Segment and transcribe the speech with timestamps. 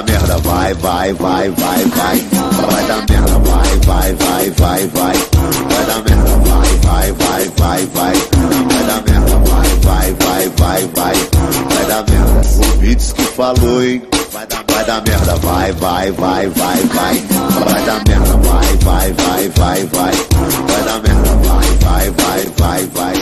[0.00, 2.18] dar merda, vai, vai, vai, vai, vai.
[2.70, 5.16] Vai dar merda, vai, vai, vai, vai, vai.
[5.68, 8.14] Vai dar merda, vai, vai, vai, vai, vai.
[8.66, 11.14] Vai dar merda, vai, vai, vai, vai, vai.
[11.74, 12.40] Vai dar merda.
[12.40, 14.02] O Beats que falou, hein?
[14.32, 17.14] Vai dar, vai dar merda, vai, vai, vai, vai, vai.
[17.64, 20.12] Vai dar merda, vai, vai, vai, vai, vai.
[20.66, 23.14] Vai dar merda, vai, vai, vai, vai, vai.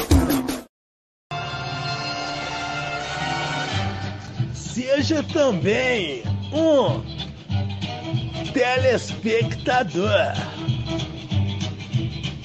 [4.55, 7.03] Seja também um
[8.53, 10.33] telespectador.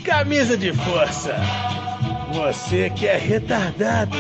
[0.03, 1.35] Camisa de força.
[2.34, 4.17] Você que é retardado.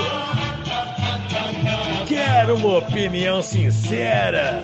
[2.07, 4.63] Quer uma opinião sincera?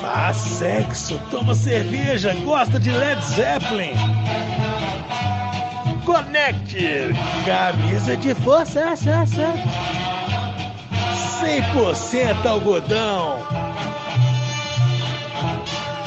[0.00, 3.92] Faz sexo, toma cerveja, gosta de Led Zeppelin.
[6.04, 7.10] Conecte.
[7.44, 8.94] Camisa de força.
[11.40, 13.38] 100% algodão.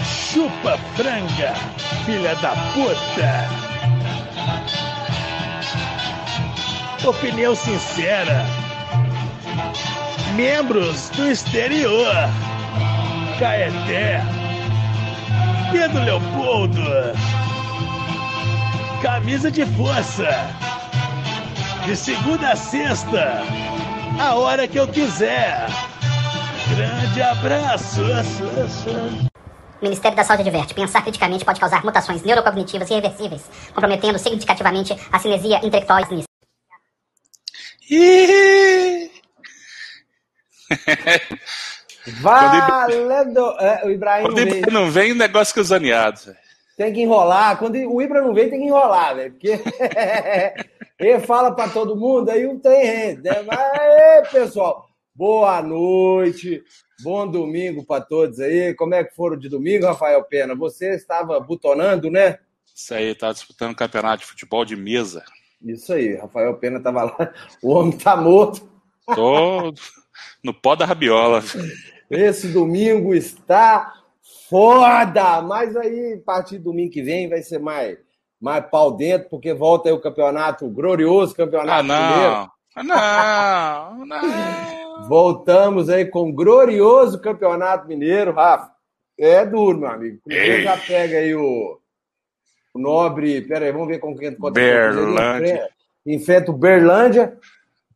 [0.03, 1.53] Chupa franga,
[2.05, 3.49] filha da puta.
[7.07, 8.45] Opinião sincera.
[10.35, 12.13] Membros do exterior.
[13.39, 14.21] Caeté.
[15.71, 16.83] Pedro Leopoldo.
[19.01, 20.29] Camisa de força.
[21.85, 23.43] De segunda a sexta
[24.19, 25.67] a hora que eu quiser.
[26.75, 28.01] Grande abraço.
[29.81, 35.19] O Ministério da Saúde adverte: pensar criticamente pode causar mutações neurocognitivas irreversíveis, comprometendo significativamente a
[35.19, 36.01] cinesia intelectual
[37.89, 39.09] e
[42.21, 43.55] Valendo!
[43.59, 46.29] É, o Ibrahim Quando o Ibra não vem, o negócio que os aneados.
[46.77, 47.57] Tem que enrolar.
[47.57, 49.31] Quando o Ibra não vem, tem que enrolar, velho.
[49.31, 49.59] Porque
[50.99, 53.31] ele fala para todo mundo, aí não tem renda.
[53.31, 53.43] Né?
[53.43, 56.61] Mas, pessoal, boa noite.
[57.01, 58.73] Bom domingo para todos aí.
[58.73, 60.53] Como é que foram de domingo, Rafael Pena?
[60.55, 62.39] Você estava butonando, né?
[62.75, 65.23] Isso aí, tá disputando um campeonato de futebol de mesa.
[65.61, 67.33] Isso aí, Rafael Pena estava lá.
[67.63, 68.69] O homem tá morto.
[69.15, 69.73] Tô
[70.43, 71.41] no pó da rabiola.
[72.09, 73.93] Esse domingo está
[74.49, 75.41] foda!
[75.41, 77.97] Mas aí, a partir do domingo que vem, vai ser mais,
[78.39, 82.51] mais pau dentro, porque volta aí o campeonato, o glorioso campeonato ah, não.
[82.75, 85.07] Ah, não, não.
[85.07, 88.71] Voltamos aí com o glorioso campeonato mineiro, Rafa.
[89.17, 90.19] É duro, meu amigo.
[90.25, 91.77] Você já pega aí o,
[92.73, 93.41] o nobre.
[93.41, 94.53] Pera aí, vamos ver com quem conta.
[94.53, 95.69] Berlândia.
[96.05, 97.37] Enfrenta o Berlândia.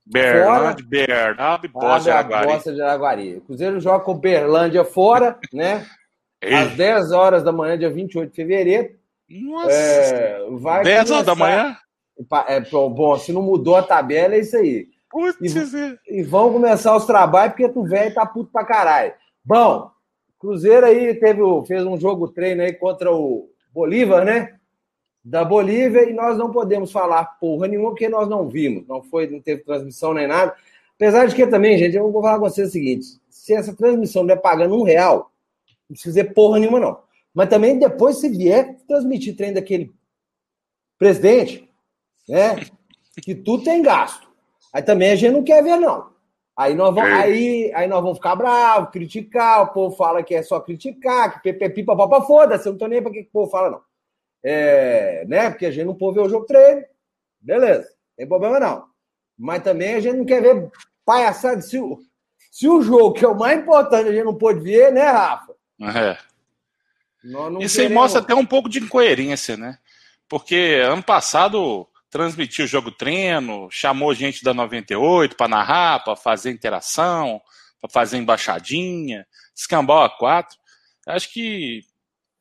[0.06, 2.48] Berlândia, Bernardo e Bosta de Araguari.
[2.48, 3.38] Bosta de Araguari.
[3.38, 5.86] O Cruzeiro joga com o Berlândia fora, né?
[6.42, 6.54] Ei.
[6.54, 8.90] Às 10 horas da manhã, dia 28 de fevereiro.
[9.42, 9.72] Nossa!
[9.72, 11.78] É, vai 10 horas da manhã?
[12.48, 14.88] É, bom, se não mudou a tabela, é isso aí.
[15.10, 15.38] Putz,
[16.08, 19.14] e, e vão começar os trabalhos, porque tu velho tá puto pra caralho.
[19.44, 19.92] Bom,
[20.40, 24.56] Cruzeiro aí teve, fez um jogo treino aí contra o Bolívar, né?
[25.24, 28.86] Da Bolívia, e nós não podemos falar porra nenhuma, porque nós não vimos.
[28.88, 30.54] Não foi, não teve transmissão nem nada.
[30.96, 34.24] Apesar de que também, gente, eu vou falar com vocês o seguinte: se essa transmissão
[34.24, 35.32] não é pagando um real,
[35.90, 37.00] não precisa dizer porra nenhuma, não.
[37.34, 39.94] Mas também depois, se vier transmitir treino daquele
[40.98, 41.70] presidente,
[42.30, 42.56] né?
[43.22, 44.28] Que tudo tem gasto.
[44.72, 46.14] Aí também a gente não quer ver, não.
[46.56, 50.44] Aí nós vamos, aí, aí nós vamos ficar bravos, criticar, o povo fala que é
[50.44, 53.72] só criticar, que pipa, papa, foda-se, eu não tô nem pra que o povo fala,
[53.72, 53.82] não.
[54.44, 55.50] É, né?
[55.50, 56.84] Porque a gente não pode ver o jogo treino,
[57.42, 58.86] beleza, não tem problema não.
[59.38, 60.72] Mas também a gente não quer ver
[61.04, 61.60] palhaçada.
[61.62, 62.00] Se o,
[62.52, 65.56] se o jogo, que é o mais importante, a gente não pôde ver, né, Rafa?
[65.82, 66.33] É.
[67.62, 69.78] Isso aí mostra até um pouco de incoerência, né?
[70.28, 76.52] Porque ano passado transmitiu o jogo treino, chamou gente da 98 para narrar, para fazer
[76.52, 77.42] interação,
[77.82, 79.26] para fazer embaixadinha,
[79.56, 80.58] escambau a quatro.
[81.08, 81.82] Acho que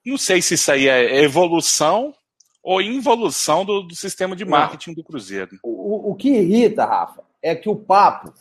[0.04, 2.14] não sei se isso aí é evolução
[2.62, 4.94] ou involução do, do sistema de marketing não.
[4.96, 5.58] do Cruzeiro.
[5.62, 8.32] O, o que irrita, Rafa, é que o papo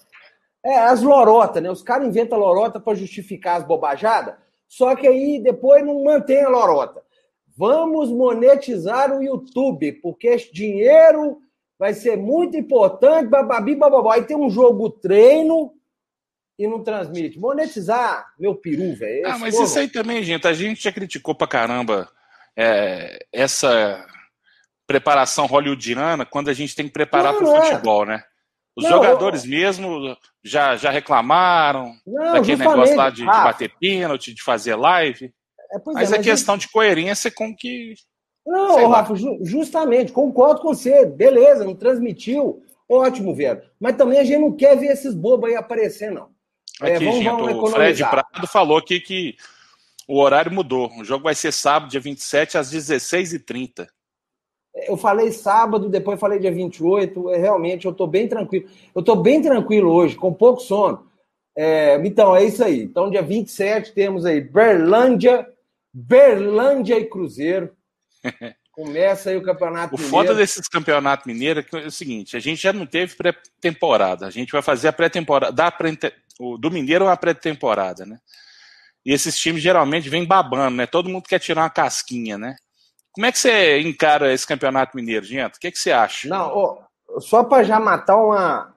[0.63, 1.71] é as lorotas, né?
[1.71, 4.35] Os caras inventam lorota para justificar as bobajadas.
[4.71, 7.01] Só que aí depois não mantém a lorota.
[7.57, 11.41] Vamos monetizar o YouTube, porque esse dinheiro
[11.77, 14.15] vai ser muito importante, bababi, bababá.
[14.15, 15.73] Aí tem um jogo treino
[16.57, 17.37] e não transmite.
[17.37, 19.27] Monetizar, meu peru, velho.
[19.27, 22.09] Ah, mas isso aí também, gente, a gente já criticou pra caramba
[22.55, 24.07] é, essa
[24.87, 27.65] preparação hollywoodiana quando a gente tem que preparar para o é.
[27.65, 28.23] futebol, né?
[28.75, 29.49] Os não, jogadores eu...
[29.49, 35.33] mesmo já, já reclamaram não, daquele negócio lá de, de bater pênalti, de fazer live.
[35.71, 37.95] É, mas é, mas questão de coerência com que.
[38.45, 41.05] Não, Rafa, justamente, concordo com você.
[41.05, 42.63] Beleza, não transmitiu.
[42.89, 43.63] Ótimo, Vera.
[43.79, 46.29] Mas também a gente não quer ver esses bobos aí aparecer, não.
[46.81, 49.35] É, Aqui, vamos, gente, vamos o Fred Prado falou aqui que
[50.07, 50.91] o horário mudou.
[50.97, 53.87] O jogo vai ser sábado, dia 27, às 16h30.
[54.73, 57.31] Eu falei sábado, depois falei dia 28.
[57.31, 58.67] É, realmente, eu estou bem tranquilo.
[58.95, 61.05] Eu estou bem tranquilo hoje, com pouco sono.
[61.55, 62.81] É, então, é isso aí.
[62.81, 65.47] Então, dia 27, temos aí Berlândia,
[65.93, 67.71] Berlândia e Cruzeiro.
[68.71, 70.15] Começa aí o Campeonato o Mineiro.
[70.15, 74.25] O foda desses campeonatos mineiros é, é o seguinte: a gente já não teve pré-temporada.
[74.25, 75.71] A gente vai fazer a pré-temporada.
[75.71, 75.91] Pré
[76.57, 78.17] do Mineiro é uma pré-temporada, né?
[79.05, 80.87] E esses times geralmente vêm babando, né?
[80.87, 82.55] Todo mundo quer tirar uma casquinha, né?
[83.13, 85.57] Como é que você encara esse campeonato mineiro, gente?
[85.57, 86.29] O que, é que você acha?
[86.29, 86.79] Não,
[87.19, 88.73] só para já matar uma,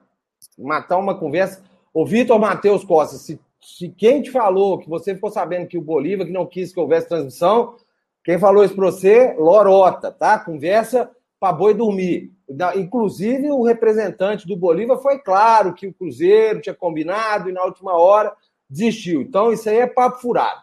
[0.57, 1.63] matar uma conversa.
[1.93, 5.81] O Vitor Matheus Costa, se, se quem te falou que você ficou sabendo que o
[5.81, 7.77] Bolívar que não quis que houvesse transmissão,
[8.23, 10.37] quem falou isso para você, lorota, tá?
[10.39, 11.09] Conversa
[11.39, 12.31] para boi dormir.
[12.75, 17.93] Inclusive, o representante do Bolívar foi claro que o Cruzeiro tinha combinado e na última
[17.93, 18.33] hora
[18.69, 19.21] desistiu.
[19.21, 20.61] Então, isso aí é papo furado.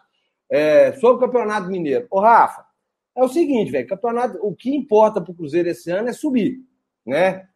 [0.49, 2.05] É, sobre o Campeonato Mineiro.
[2.11, 2.65] Ô, Rafa,
[3.15, 6.59] é o seguinte, velho, campeonato, o que importa para o Cruzeiro esse ano é subir,
[7.05, 7.47] né?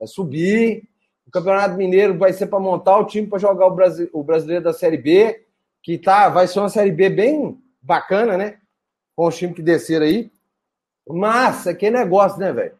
[0.00, 0.86] É subir.
[1.26, 4.62] O Campeonato Mineiro vai ser para montar o time para jogar o, Brasi o brasileiro
[4.62, 5.44] da Série B,
[5.82, 8.58] que tá, vai ser uma Série B bem bacana, né?
[9.14, 10.30] Com os times que desceram aí.
[11.08, 12.74] Massa, que negócio, né, velho?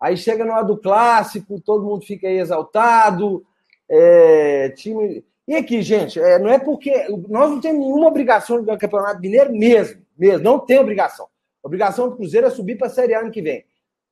[0.00, 3.44] Aí chega no hora do clássico, todo mundo fica aí exaltado.
[3.88, 5.24] É, time.
[5.46, 6.92] E aqui, gente, é, não é porque.
[7.28, 10.02] Nós não temos nenhuma obrigação de ganhar Campeonato Mineiro mesmo.
[10.16, 11.28] Mesmo, não tem obrigação.
[11.62, 13.64] A obrigação do Cruzeiro é subir para a Série A ano que vem.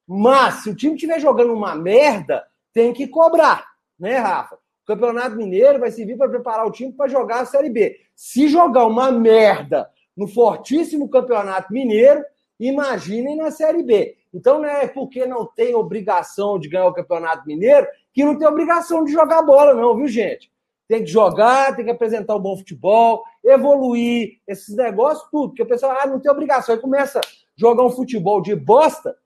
[0.07, 3.67] Mas, se o time estiver jogando uma merda, tem que cobrar,
[3.99, 4.57] né, Rafa?
[4.57, 7.99] O Campeonato Mineiro vai servir para preparar o time para jogar a Série B.
[8.15, 12.25] Se jogar uma merda no fortíssimo Campeonato Mineiro,
[12.59, 14.17] imaginem na Série B.
[14.33, 18.47] Então não é porque não tem obrigação de ganhar o Campeonato Mineiro que não tem
[18.47, 20.51] obrigação de jogar bola, não, viu, gente?
[20.89, 25.49] Tem que jogar, tem que apresentar um bom futebol, evoluir, esses negócios, tudo.
[25.49, 26.75] Porque o pessoal ah, não tem obrigação.
[26.75, 27.23] Aí começa a
[27.57, 29.17] jogar um futebol de bosta,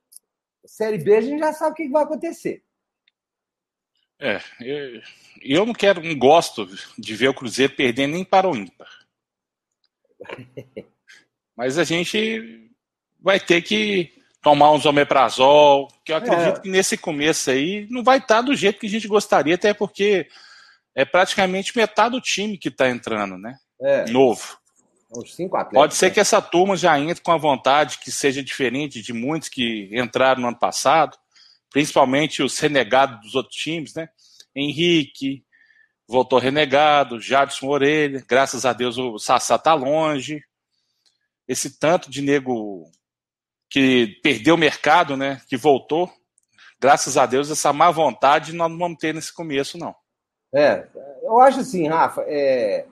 [0.65, 2.63] Série B a gente já sabe o que vai acontecer.
[4.21, 5.03] É, eu,
[5.41, 6.69] eu não quero, não gosto
[6.99, 8.89] de ver o Cruzeiro perdendo nem para o ímpar.
[11.57, 12.71] Mas a gente
[13.19, 14.13] vai ter que
[14.43, 16.61] tomar uns omeprazol, que eu acredito é.
[16.61, 20.29] que nesse começo aí não vai estar do jeito que a gente gostaria, até porque
[20.95, 23.57] é praticamente metade do time que está entrando, né?
[23.81, 24.11] É.
[24.11, 24.59] Novo.
[25.11, 25.81] Os cinco atletas.
[25.81, 29.49] Pode ser que essa turma já entre com a vontade que seja diferente de muitos
[29.49, 31.17] que entraram no ano passado,
[31.71, 34.09] principalmente os renegados dos outros times, né?
[34.55, 35.45] Henrique
[36.07, 40.43] voltou renegado, Jadson Orelha, graças a Deus o Sassá tá longe.
[41.47, 42.91] Esse tanto de nego
[43.69, 45.41] que perdeu o mercado, né?
[45.49, 46.13] Que voltou,
[46.81, 49.95] graças a Deus essa má vontade nós não vamos ter nesse começo, não.
[50.53, 50.87] É,
[51.23, 52.87] eu acho assim, Rafa, é...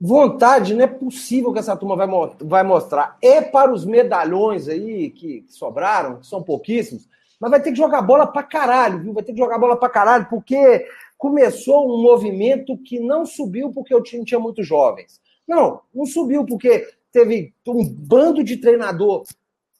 [0.00, 2.08] vontade não é possível que essa turma vai,
[2.40, 3.18] vai mostrar.
[3.20, 7.08] É para os medalhões aí que, que sobraram, que são pouquíssimos,
[7.38, 9.12] mas vai ter que jogar bola pra caralho, viu?
[9.12, 10.86] Vai ter que jogar bola pra caralho, porque
[11.18, 15.20] começou um movimento que não subiu porque o time tinha muitos jovens.
[15.46, 19.24] Não, não subiu porque teve um bando de treinador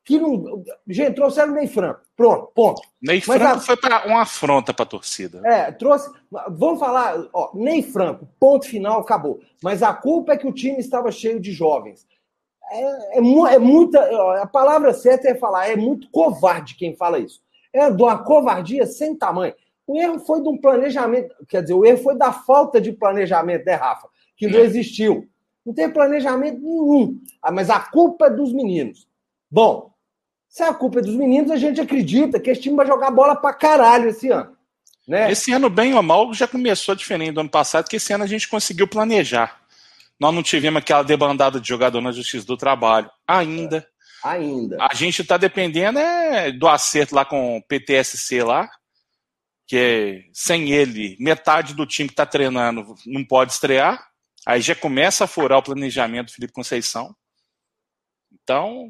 [0.04, 0.62] que não.
[0.86, 2.05] Gente, trouxeram o Ney Franco.
[2.16, 2.80] Pronto, ponto.
[3.00, 3.60] Ney Franco a...
[3.60, 5.46] foi para uma afronta para a torcida.
[5.46, 6.10] É, trouxe.
[6.50, 9.40] Vamos falar, ó, Ney Franco, ponto final, acabou.
[9.62, 12.06] Mas a culpa é que o time estava cheio de jovens.
[12.70, 14.00] É, é, é muita.
[14.40, 17.40] A palavra certa é falar, é muito covarde quem fala isso.
[17.72, 19.54] É de uma covardia sem tamanho.
[19.86, 23.64] O erro foi de um planejamento, quer dizer, o erro foi da falta de planejamento,
[23.64, 24.08] né, Rafa?
[24.36, 24.62] Que não é.
[24.62, 25.28] existiu.
[25.64, 27.20] Não tem planejamento nenhum.
[27.42, 29.06] Ah, mas a culpa é dos meninos.
[29.50, 29.90] Bom,
[30.56, 33.36] se a culpa é dos meninos, a gente acredita que esse time vai jogar bola
[33.36, 34.56] pra caralho esse ano.
[35.06, 35.30] Né?
[35.30, 38.26] Esse ano, bem ou mal, já começou diferente do ano passado, que esse ano a
[38.26, 39.60] gente conseguiu planejar.
[40.18, 43.10] Nós não tivemos aquela debandada de jogador na Justiça do Trabalho.
[43.28, 43.86] Ainda.
[44.24, 44.78] É, ainda.
[44.80, 48.66] A gente está dependendo é, do acerto lá com o PTSC lá,
[49.66, 54.02] que é, sem ele, metade do time que está treinando não pode estrear.
[54.46, 57.14] Aí já começa a furar o planejamento do Felipe Conceição.
[58.46, 58.88] Então,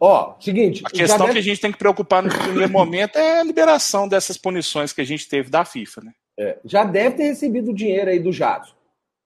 [0.00, 0.82] ó, seguinte.
[0.84, 1.34] A questão deve...
[1.34, 5.00] que a gente tem que preocupar no primeiro momento é a liberação dessas punições que
[5.00, 6.12] a gente teve da FIFA, né?
[6.36, 8.74] É, já deve ter recebido o dinheiro aí do Jato.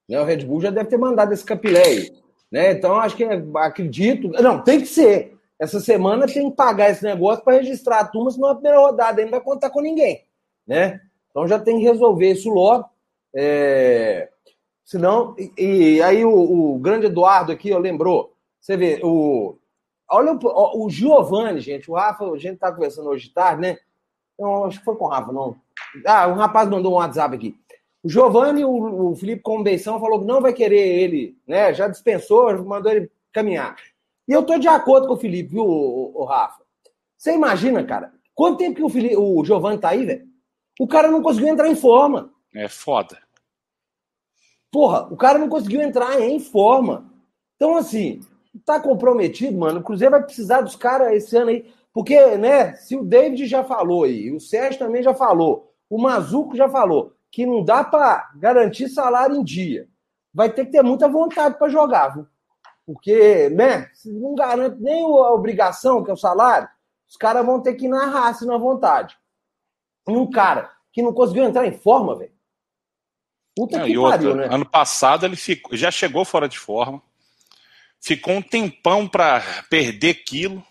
[0.07, 0.21] Né?
[0.21, 2.13] O Red Bull já deve ter mandado esse capilé aí.
[2.53, 2.73] Né?
[2.73, 3.25] Então, acho que
[3.57, 4.29] acredito.
[4.29, 5.35] Não, tem que ser.
[5.59, 9.23] Essa semana tem que pagar esse negócio para registrar a turma, senão a primeira rodada
[9.23, 10.25] ainda não vai contar com ninguém.
[10.67, 11.01] Né?
[11.31, 12.87] Então já tem que resolver isso logo.
[13.35, 14.29] É...
[14.85, 19.57] Senão, e, e aí o, o grande Eduardo aqui ó, lembrou você vê, o.
[20.11, 21.91] Olha o, o Giovanni, gente.
[21.91, 23.79] O Rafa, a gente tá conversando hoje de tarde, né?
[24.39, 25.57] Não, acho que foi com o Rafa, não.
[26.07, 27.59] Ah, um rapaz mandou um WhatsApp aqui.
[28.03, 31.75] O Giovanni, o, o Felipe Combeição falou que não vai querer ele, né?
[31.75, 33.77] Já dispensou, mandou ele caminhar.
[34.27, 36.63] E eu tô de acordo com o Felipe, viu, o, o Rafa?
[37.17, 40.27] Você imagina, cara, quanto tempo que o, Felipe, o Giovanni tá aí, velho?
[40.79, 42.33] O cara não conseguiu entrar em forma.
[42.55, 43.19] É foda.
[44.71, 47.13] Porra, o cara não conseguiu entrar em forma.
[47.57, 48.21] Então, assim,
[48.65, 49.81] tá comprometido, mano.
[49.81, 51.73] O Cruzeiro vai precisar dos caras esse ano aí.
[51.93, 56.57] Porque, né, se o David já falou aí, o Sérgio também já falou, o Mazuco
[56.57, 59.89] já falou, que não dá para garantir salário em dia.
[60.33, 62.27] Vai ter que ter muita vontade para jogar, viu?
[62.87, 66.69] Porque, né, se não garante nem a obrigação, que é o salário,
[67.09, 69.17] os caras vão ter que ir na raça e na vontade.
[70.09, 72.33] E um cara que não conseguiu entrar em forma, velho.
[73.57, 74.55] Puta não, que pariu, outra, né?
[74.55, 77.03] Ano passado ele ficou, já chegou fora de forma.
[78.01, 80.65] Ficou um tempão para perder quilo.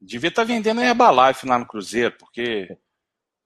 [0.00, 2.76] Devia estar tá vendendo Herbalife lá no Cruzeiro, porque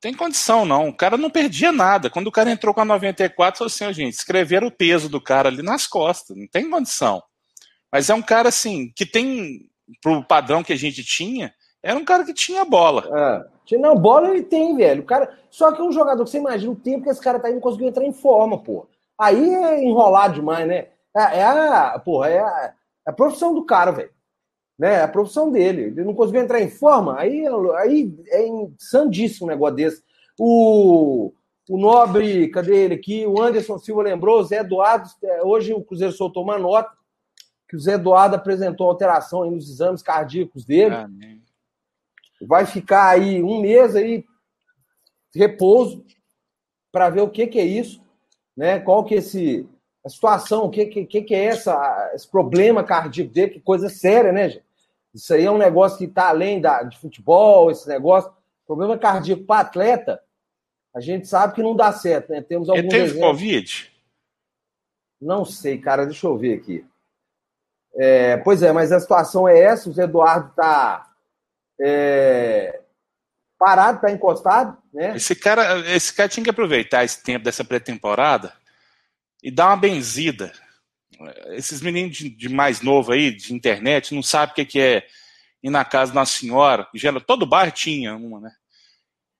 [0.01, 0.89] tem condição não.
[0.89, 2.11] O cara não perdia nada.
[2.11, 5.21] Quando o cara entrou com a 94, falou assim, oh, gente, escreveram o peso do
[5.21, 6.37] cara ali nas costas.
[6.37, 7.23] Não tem condição.
[7.91, 9.63] Mas é um cara assim, que tem,
[10.03, 13.09] pro padrão que a gente tinha, era um cara que tinha bola.
[13.71, 13.79] É.
[13.79, 15.03] Não, bola ele tem, velho.
[15.03, 15.39] O cara...
[15.51, 17.55] Só que é um jogador que você imagina o tempo que esse cara tá aí
[17.55, 18.87] não conseguiu entrar em forma, pô.
[19.19, 20.89] Aí é enrolar demais, né?
[21.17, 22.75] É, é a, porra, é a,
[23.07, 24.11] é a profissão do cara, velho.
[24.79, 24.95] Né?
[24.95, 25.83] É a profissão dele.
[25.83, 27.45] Ele não conseguiu entrar em forma, aí,
[27.79, 30.03] aí é insandíssimo um negócio desse.
[30.39, 31.33] O,
[31.69, 33.27] o Nobre, cadê ele aqui?
[33.27, 36.91] O Anderson Silva lembrou, o Zé Eduardo, é, hoje o Cruzeiro soltou uma nota
[37.69, 40.95] que o Zé Eduardo apresentou alteração nos exames cardíacos dele.
[40.95, 41.45] Amém
[42.47, 44.25] vai ficar aí um mês aí
[45.35, 46.05] repouso
[46.93, 48.03] para ver o que, que é isso,
[48.57, 48.79] né?
[48.79, 49.69] Qual que é esse
[50.05, 54.33] a situação, o que, que, que é essa, esse problema cardíaco dele, que coisa séria,
[54.33, 54.65] né, gente?
[55.15, 58.31] Isso aí é um negócio que está além da, de futebol, esse negócio.
[58.67, 60.21] Problema cardíaco para atleta,
[60.95, 62.43] a gente sabe que não dá certo, né?
[62.43, 63.31] Temos alguns Ele teve exemplos.
[63.31, 63.93] Covid?
[65.21, 66.85] Não sei, cara, deixa eu ver aqui.
[67.95, 71.13] É, pois é, mas a situação é essa, o Zé Eduardo está
[71.81, 72.81] é,
[73.59, 75.15] parado, tá encostado, né?
[75.17, 78.53] Esse cara, esse cara tinha que aproveitar esse tempo dessa pré-temporada
[79.45, 80.51] e dar uma benzida.
[81.51, 85.07] Esses meninos de, de, mais novo aí, de internet, não sabem o que, que é
[85.63, 86.89] ir na casa da Senhora.
[86.95, 88.51] Já, todo bairro tinha uma, né?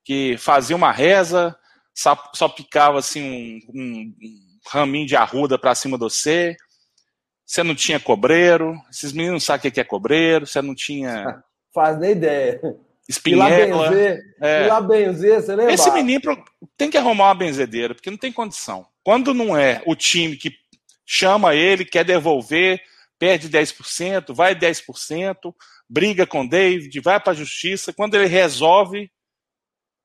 [0.03, 1.57] Que fazia uma reza,
[1.93, 6.55] só, só picava assim um, um, um raminho de arruda para cima de você.
[7.43, 8.75] Você não tinha cobreiro.
[8.91, 10.45] Esses meninos não sabem o que é cobreiro.
[10.45, 11.43] Você não tinha
[11.73, 12.61] Faz nem ideia.
[13.09, 13.57] Espinhela.
[13.57, 14.67] Ir lá benzer, é.
[14.67, 15.73] lá benzer, você lembra?
[15.73, 16.43] Esse menino
[16.77, 18.87] tem que arrumar uma benzedeira, porque não tem condição.
[19.05, 20.51] Quando não é o time que
[21.05, 22.81] chama ele, quer devolver,
[23.19, 25.53] perde 10%, vai 10%,
[25.87, 27.93] briga com o David, vai para a justiça.
[27.93, 29.09] Quando ele resolve,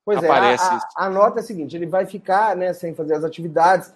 [0.05, 2.95] pois aparece é, a, a, a, nota é a seguinte: ele vai ficar né, sem
[2.95, 3.93] fazer as atividades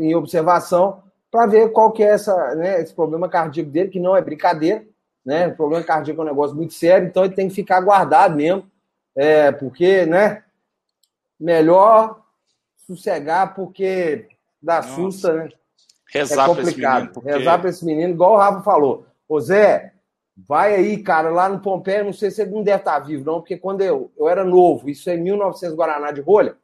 [0.00, 4.16] em observação para ver qual que é essa, né, esse problema cardíaco dele, que não
[4.16, 4.84] é brincadeira
[5.28, 5.46] né?
[5.46, 8.66] O problema cardíaco é um negócio muito sério, então ele tem que ficar guardado mesmo,
[9.14, 10.42] é, porque, né?
[11.38, 12.24] Melhor
[12.86, 14.26] sossegar, porque
[14.62, 14.94] dá Nossa.
[14.94, 15.48] susta, né?
[16.12, 17.12] Rezar é complicado.
[17.12, 17.30] Porque...
[17.30, 19.06] Rezar para esse menino, igual o Rafa falou.
[19.28, 19.92] Ô Zé,
[20.36, 23.40] vai aí, cara, lá no Pompeia, não sei se ele não deve estar vivo, não,
[23.40, 26.56] porque quando eu, eu era novo, isso é em 1900 Guaraná de rolha,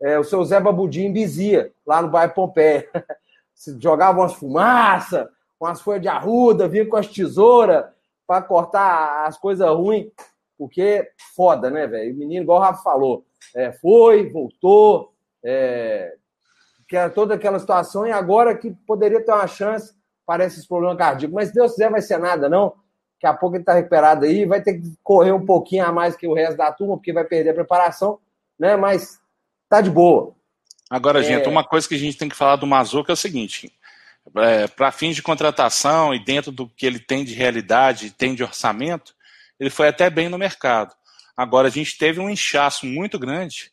[0.00, 2.88] é, o seu Zé Babudinho bizia, lá no bairro Pompeia.
[3.80, 5.26] Jogava umas fumaças,
[5.58, 7.86] umas folhas de arruda, vinha com as tesouras,
[8.26, 10.10] para cortar as coisas ruins,
[10.58, 12.14] porque foda, né, velho?
[12.14, 13.24] O menino, igual o Rafa falou,
[13.54, 15.12] é, foi, voltou,
[15.42, 16.16] é,
[16.88, 20.98] que era toda aquela situação, e agora que poderia ter uma chance para esses problemas
[20.98, 21.34] cardíacos.
[21.34, 22.74] Mas se Deus quiser, vai ser nada, não.
[23.14, 26.14] Daqui a pouco ele está recuperado aí, vai ter que correr um pouquinho a mais
[26.14, 28.18] que o resto da turma, porque vai perder a preparação,
[28.58, 28.76] né?
[28.76, 29.18] Mas
[29.68, 30.34] tá de boa.
[30.90, 31.22] Agora, é...
[31.22, 33.72] gente, uma coisa que a gente tem que falar do Mazuca é o seguinte:
[34.36, 38.42] é, para fins de contratação e dentro do que ele tem de realidade, tem de
[38.42, 39.14] orçamento,
[39.58, 40.94] ele foi até bem no mercado.
[41.36, 43.72] Agora, a gente teve um inchaço muito grande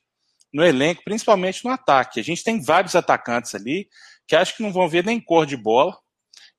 [0.53, 2.19] no elenco, principalmente no ataque.
[2.19, 3.89] A gente tem vários atacantes ali
[4.27, 5.97] que acho que não vão ver nem cor de bola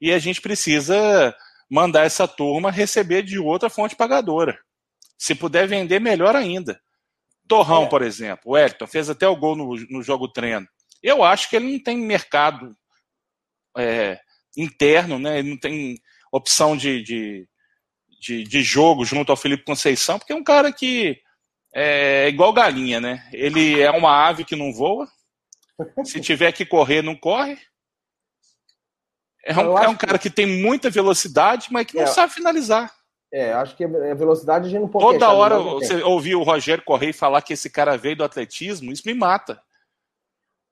[0.00, 1.34] e a gente precisa
[1.70, 4.58] mandar essa turma receber de outra fonte pagadora.
[5.16, 6.80] Se puder vender, melhor ainda.
[7.46, 7.88] Torrão, é.
[7.88, 10.66] por exemplo, o Elton fez até o gol no, no jogo treino.
[11.02, 12.74] Eu acho que ele não tem mercado
[13.76, 14.18] é,
[14.56, 15.38] interno, né?
[15.38, 15.98] Ele não tem
[16.32, 17.48] opção de, de,
[18.20, 21.20] de, de, jogo junto ao Felipe Conceição, porque é um cara que
[21.75, 23.28] é igual galinha, né?
[23.33, 25.09] Ele é uma ave que não voa.
[26.04, 27.59] Se tiver que correr, não corre.
[29.45, 30.31] É um, é um cara que...
[30.31, 30.35] que...
[30.35, 32.95] tem muita velocidade, mas que não é, sabe finalizar.
[33.33, 36.85] É, acho que a velocidade a gente não pode Toda hora você ouvir o Rogério
[36.85, 39.61] correr e falar que esse cara veio do atletismo, isso me mata.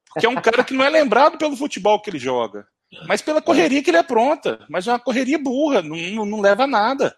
[0.06, 2.66] Porque é um cara que não é lembrado pelo futebol que ele joga,
[3.08, 4.64] mas pela correria que ele é pronta.
[4.68, 7.16] Mas é uma correria burra, não, não, não leva a nada.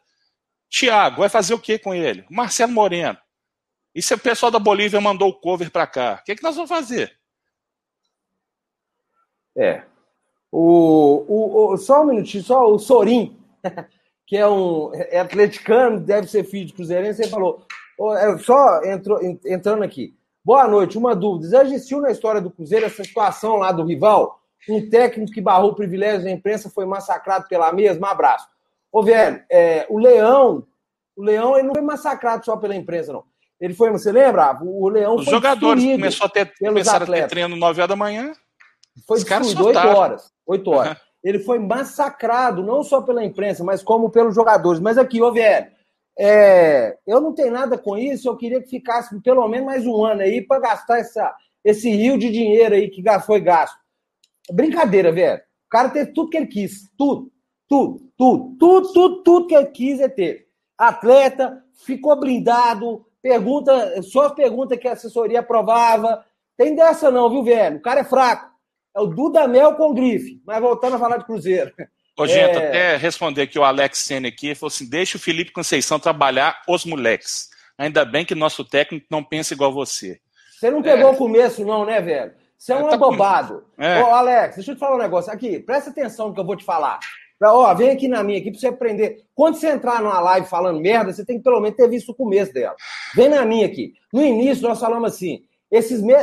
[0.70, 2.24] Thiago, vai fazer o que com ele?
[2.30, 3.18] Marcelo Moreno.
[3.94, 6.18] E se o pessoal da Bolívia mandou o cover para cá?
[6.20, 7.16] O que, é que nós vamos fazer?
[9.56, 9.84] É.
[10.50, 13.38] O, o, o, só um minutinho, só o Sorim,
[14.26, 17.64] que é um é atleticano, deve ser filho de Cruzeirense, ele falou.
[18.18, 20.16] É, só entrou, entrando aqui.
[20.44, 21.50] Boa noite, uma dúvida.
[21.50, 24.40] Já existiu na história do Cruzeiro essa situação lá do rival?
[24.68, 28.10] Um técnico que barrou o privilégio da imprensa foi massacrado pela mesma?
[28.10, 28.48] Abraço.
[28.90, 30.66] Ô, velho, é, o Leão,
[31.16, 33.24] o Leão ele não foi massacrado só pela imprensa, não.
[33.60, 34.58] Ele foi, você lembra?
[34.62, 37.24] O Leão Os jogadores começou a ter, começaram atletas.
[37.24, 38.32] a ter treino 9 horas da manhã.
[39.06, 40.32] Foi destruído 8 horas.
[40.46, 40.92] 8 horas.
[40.92, 40.98] Uhum.
[41.24, 44.80] Ele foi massacrado, não só pela imprensa, mas como pelos jogadores.
[44.80, 45.66] Mas aqui, ô velho,
[46.18, 50.04] é, eu não tenho nada com isso, eu queria que ficasse pelo menos mais um
[50.04, 51.34] ano aí para gastar essa,
[51.64, 53.78] esse rio de dinheiro aí que foi gasto.
[54.52, 55.38] Brincadeira, velho.
[55.38, 56.90] O cara teve tudo que ele quis.
[56.96, 57.32] Tudo.
[57.66, 60.46] Tudo, tudo, tudo, tudo, tudo que ele quis é ter.
[60.76, 66.22] Atleta, ficou blindado, pergunta, só pergunta que a assessoria aprovava.
[66.58, 67.78] Tem dessa não, viu, velho?
[67.78, 68.52] O cara é fraco.
[68.94, 70.42] É o Dudamel com grife.
[70.46, 71.72] Mas voltando a falar de Cruzeiro.
[72.18, 72.68] Ô, gente, é...
[72.68, 76.84] até responder aqui o Alex Senna aqui, falou assim, deixa o Felipe Conceição trabalhar os
[76.84, 77.48] moleques.
[77.78, 80.20] Ainda bem que nosso técnico não pensa igual você.
[80.52, 81.12] Você não pegou é.
[81.12, 82.32] o começo não, né, velho?
[82.58, 83.64] Você é um tá abobado.
[83.74, 83.82] Com...
[83.82, 84.02] É.
[84.04, 85.32] Ô, Alex, deixa eu te falar um negócio.
[85.32, 87.00] Aqui, presta atenção no que eu vou te falar.
[87.52, 89.24] Ó, vem aqui na minha aqui pra você aprender.
[89.34, 92.14] Quando você entrar numa live falando merda, você tem que pelo menos ter visto o
[92.14, 92.76] começo dela.
[93.14, 93.92] Vem na minha aqui.
[94.12, 96.14] No início, nós falamos assim: esses me...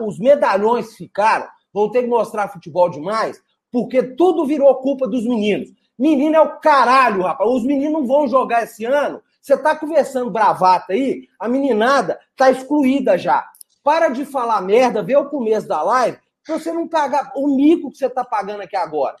[0.00, 3.40] os medalhões ficaram, vão ter que mostrar futebol demais,
[3.70, 5.70] porque tudo virou culpa dos meninos.
[5.98, 7.48] Menino é o caralho, rapaz.
[7.48, 9.22] Os meninos não vão jogar esse ano.
[9.40, 13.44] Você tá conversando bravata aí, a meninada tá excluída já.
[13.82, 17.90] Para de falar merda, vê o começo da live, pra você não pagar o mico
[17.90, 19.16] que você tá pagando aqui agora.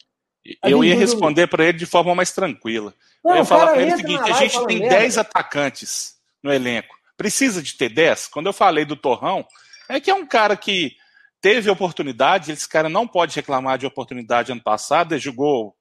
[0.62, 2.92] Eu ia responder para ele de forma mais tranquila.
[3.24, 6.96] Não, eu ia falar para ele o seguinte: a gente tem 10 atacantes no elenco.
[7.16, 8.28] Precisa de ter 10?
[8.28, 9.46] Quando eu falei do Torrão,
[9.88, 10.96] é que é um cara que
[11.40, 15.74] teve oportunidade, esse cara não pode reclamar de oportunidade ano passado, ele jogou.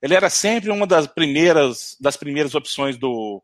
[0.00, 3.42] Ele era sempre uma das primeiras, das primeiras opções do,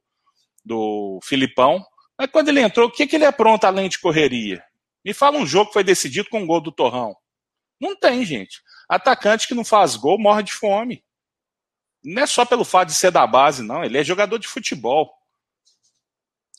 [0.65, 1.85] do Filipão.
[2.17, 4.63] Mas quando ele entrou, o que, que ele apronta além de correria?
[5.05, 7.15] Me fala um jogo que foi decidido com um gol do Torrão.
[7.81, 8.63] Não tem, gente.
[8.89, 11.05] Atacante que não faz gol morre de fome.
[12.05, 13.83] Não é só pelo fato de ser da base, não.
[13.83, 15.11] Ele é jogador de futebol.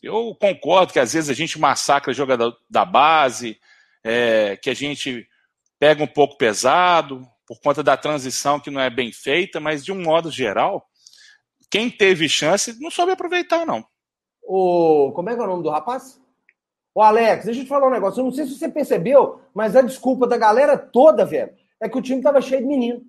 [0.01, 3.59] Eu concordo que às vezes a gente massacra jogador da base,
[4.03, 5.27] é, que a gente
[5.79, 9.91] pega um pouco pesado por conta da transição que não é bem feita, mas de
[9.91, 10.87] um modo geral,
[11.69, 13.85] quem teve chance não soube aproveitar, não.
[14.41, 16.19] O, como é que é o nome do rapaz?
[16.93, 18.19] O Alex, deixa eu te falar um negócio.
[18.19, 21.53] Eu não sei se você percebeu, mas a desculpa da galera toda, velho,
[21.85, 23.01] é que o time estava cheio de menino.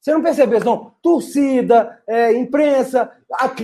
[0.00, 0.94] Você não percebeu, não?
[1.02, 3.10] Torcida, é, imprensa,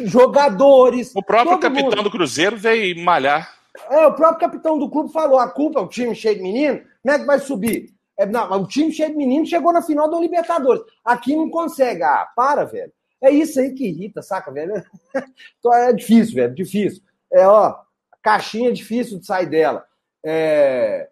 [0.05, 1.13] jogadores.
[1.15, 2.03] O próprio capitão mundo.
[2.03, 3.55] do Cruzeiro veio malhar.
[3.89, 6.81] É, o próprio capitão do clube falou: a culpa é o time cheio de menino,
[7.03, 7.95] como é que vai subir?
[8.19, 10.83] É, não, o time cheio de menino chegou na final do Libertadores.
[11.05, 12.03] Aqui não consegue.
[12.03, 12.93] Ah, para, velho.
[13.23, 14.83] É isso aí que irrita, saca, velho?
[15.59, 17.03] Então, é difícil, velho, difícil.
[17.31, 17.77] É, ó,
[18.23, 19.85] caixinha é difícil de sair dela.
[20.25, 21.09] É...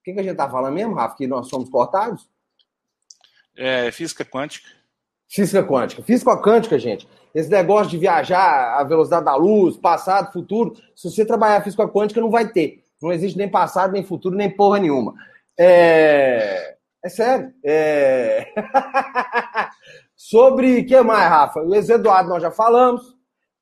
[0.00, 1.16] O que, que a gente tá falando mesmo, Rafa?
[1.16, 2.28] Que nós somos cortados?
[3.56, 4.68] É, física quântica.
[5.28, 6.02] Física quântica.
[6.02, 7.08] Física quântica, gente.
[7.34, 12.20] Esse negócio de viajar a velocidade da luz, passado, futuro, se você trabalhar física quântica,
[12.20, 12.82] não vai ter.
[13.00, 15.14] Não existe nem passado, nem futuro, nem porra nenhuma.
[15.58, 17.52] É, é sério.
[17.64, 18.52] É...
[20.14, 21.60] Sobre o que mais, Rafa?
[21.60, 23.02] O ex Eduardo nós já falamos,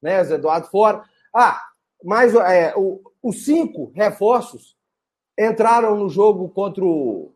[0.03, 0.21] né?
[0.21, 1.03] Ex Eduardo fora.
[1.35, 1.61] Ah,
[2.05, 4.77] mas é, o, os cinco reforços
[5.39, 7.33] entraram no jogo contra o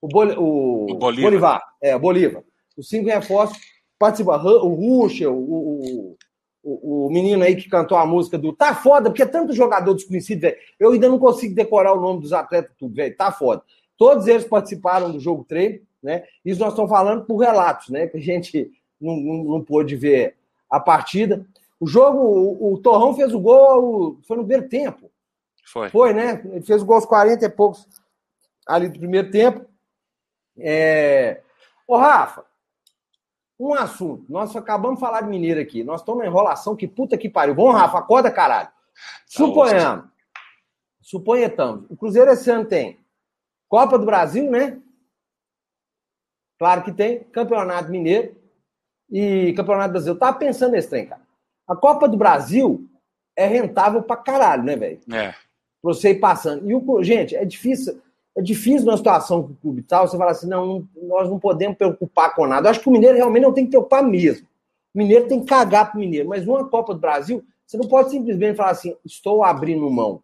[0.00, 1.30] o, Bol, o, o Bolívar.
[1.30, 1.62] Bolivar.
[1.82, 2.42] É, o Bolívar.
[2.76, 3.58] Os cinco reforços
[3.98, 6.16] participa o Ruschel, o,
[6.62, 9.94] o, o, menino aí que cantou a música do Tá foda, porque é tanto jogador
[9.94, 10.56] desconhecido, velho.
[10.78, 13.16] Eu ainda não consigo decorar o nome dos atletas tudo, velho.
[13.16, 13.62] Tá foda.
[13.96, 16.24] Todos eles participaram do jogo treino, né?
[16.44, 18.06] Isso nós estamos falando por relatos, né?
[18.06, 20.36] Que a gente não, não, não pôde ver
[20.70, 21.44] a partida.
[21.80, 25.10] O jogo, o, o Torrão fez o gol, foi no primeiro tempo.
[25.64, 25.88] Foi.
[25.90, 26.40] Foi, né?
[26.52, 27.86] Ele fez o gol aos 40 e poucos
[28.66, 29.66] ali do primeiro tempo.
[30.58, 31.42] É...
[31.86, 32.44] Ô, Rafa,
[33.58, 34.24] um assunto.
[34.28, 35.82] Nós acabamos de falar de Mineiro aqui.
[35.82, 37.54] Nós estamos na enrolação, que puta que pariu.
[37.54, 38.68] Vamos, Rafa, acorda, caralho.
[39.26, 40.06] Suponhamos.
[41.00, 41.90] Suponhamos.
[41.90, 42.98] O Cruzeiro esse ano tem
[43.68, 44.80] Copa do Brasil, né?
[46.58, 47.24] Claro que tem.
[47.24, 48.36] Campeonato Mineiro
[49.10, 50.12] e Campeonato Brasil.
[50.12, 51.22] Eu tava pensando nesse trem, cara.
[51.66, 52.88] A Copa do Brasil
[53.36, 55.00] é rentável pra caralho, né, velho?
[55.12, 55.30] É.
[55.30, 55.40] Pra
[55.82, 56.68] você ir passando.
[56.68, 58.00] E o, gente, é difícil.
[58.38, 61.76] É difícil numa situação com o clube tal, você fala assim, não, nós não podemos
[61.76, 62.68] preocupar com nada.
[62.68, 64.46] Eu acho que o Mineiro realmente não tem que preocupar mesmo.
[64.94, 66.28] O Mineiro tem que cagar pro Mineiro.
[66.28, 70.22] Mas numa Copa do Brasil, você não pode simplesmente falar assim, estou abrindo mão.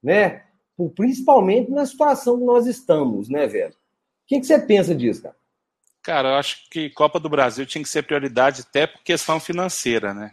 [0.00, 0.44] Né?
[0.94, 3.72] Principalmente na situação que nós estamos, né, velho?
[3.72, 5.36] O que, que você pensa disso, cara?
[6.04, 10.14] Cara, eu acho que Copa do Brasil tinha que ser prioridade até por questão financeira,
[10.14, 10.32] né?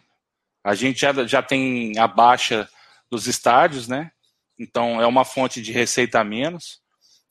[0.63, 2.69] A gente já, já tem a baixa
[3.09, 4.11] dos estádios, né?
[4.59, 6.82] Então é uma fonte de receita a menos.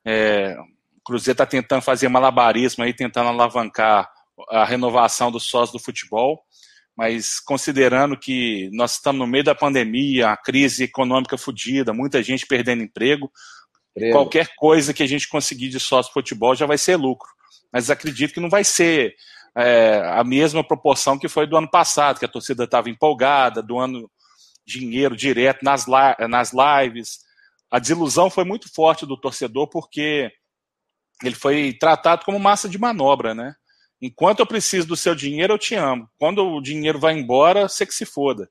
[0.04, 0.56] É,
[0.96, 4.10] o Cruzeiro está tentando fazer malabarismo aí, tentando alavancar
[4.48, 6.42] a renovação dos sócios do futebol,
[6.96, 12.46] mas considerando que nós estamos no meio da pandemia, a crise econômica fodida, muita gente
[12.46, 13.30] perdendo emprego,
[13.94, 14.12] Prego.
[14.12, 17.28] qualquer coisa que a gente conseguir de sócio futebol já vai ser lucro.
[17.72, 19.14] Mas acredito que não vai ser
[19.56, 24.10] é, a mesma proporção que foi do ano passado, que a torcida estava empolgada, doando
[24.66, 25.86] dinheiro direto nas,
[26.28, 27.20] nas lives,
[27.72, 30.30] a desilusão foi muito forte do torcedor porque
[31.24, 33.54] ele foi tratado como massa de manobra, né?
[33.98, 36.06] Enquanto eu preciso do seu dinheiro, eu te amo.
[36.18, 38.46] Quando o dinheiro vai embora, você que se foda.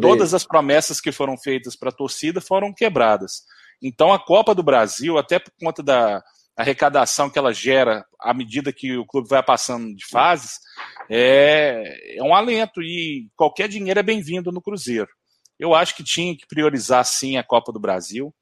[0.00, 3.42] Todas as promessas que foram feitas para a torcida foram quebradas.
[3.82, 6.22] Então a Copa do Brasil, até por conta da
[6.56, 10.60] arrecadação que ela gera à medida que o clube vai passando de fases,
[11.08, 15.08] é, é um alento e qualquer dinheiro é bem-vindo no Cruzeiro.
[15.58, 18.32] Eu acho que tinha que priorizar sim a Copa do Brasil.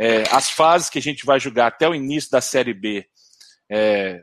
[0.00, 3.04] É, as fases que a gente vai jogar até o início da Série B
[3.70, 4.22] é,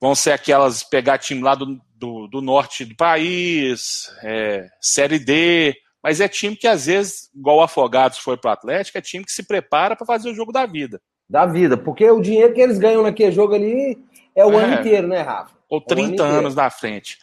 [0.00, 5.76] vão ser aquelas pegar time lá do, do, do norte do país, é, Série D,
[6.02, 9.24] mas é time que às vezes, igual o Afogados foi para o Atlético, é time
[9.24, 11.00] que se prepara para fazer o jogo da vida.
[11.28, 13.96] Da vida, porque o dinheiro que eles ganham naquele jogo ali
[14.34, 15.54] é o é, ano inteiro, né, Rafa?
[15.68, 17.16] Ou 30 anos na frente.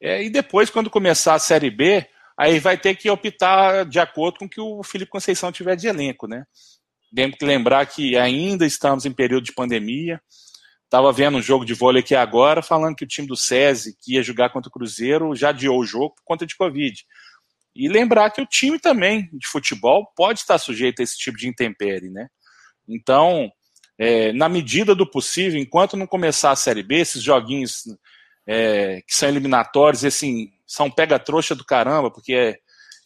[0.00, 2.06] É, e depois, quando começar a Série B,
[2.38, 5.86] aí vai ter que optar de acordo com o que o Felipe Conceição tiver de
[5.86, 6.44] elenco, né?
[7.14, 10.20] Temos que lembrar que ainda estamos em período de pandemia.
[10.84, 14.14] Estava vendo um jogo de vôlei aqui agora, falando que o time do SESI, que
[14.14, 17.04] ia jogar contra o Cruzeiro, já adiou o jogo por conta de Covid.
[17.74, 21.48] E lembrar que o time também de futebol pode estar sujeito a esse tipo de
[21.48, 22.28] intempérie, né?
[22.88, 23.50] Então,
[23.96, 27.84] é, na medida do possível, enquanto não começar a Série B, esses joguinhos
[28.46, 32.58] é, que são eliminatórios, assim, são pega-trouxa do caramba, porque é,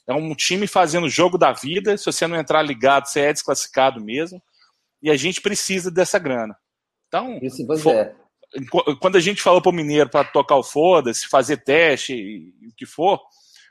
[0.07, 1.97] é um time fazendo o jogo da vida.
[1.97, 4.43] Se você não entrar ligado, você é desclassificado mesmo.
[5.03, 6.57] E a gente precisa dessa grana.
[7.09, 7.39] Então,
[7.79, 8.15] for,
[9.01, 12.87] quando a gente falou para o Mineiro para tocar o foda-se, fazer teste, o que
[12.87, 13.21] for,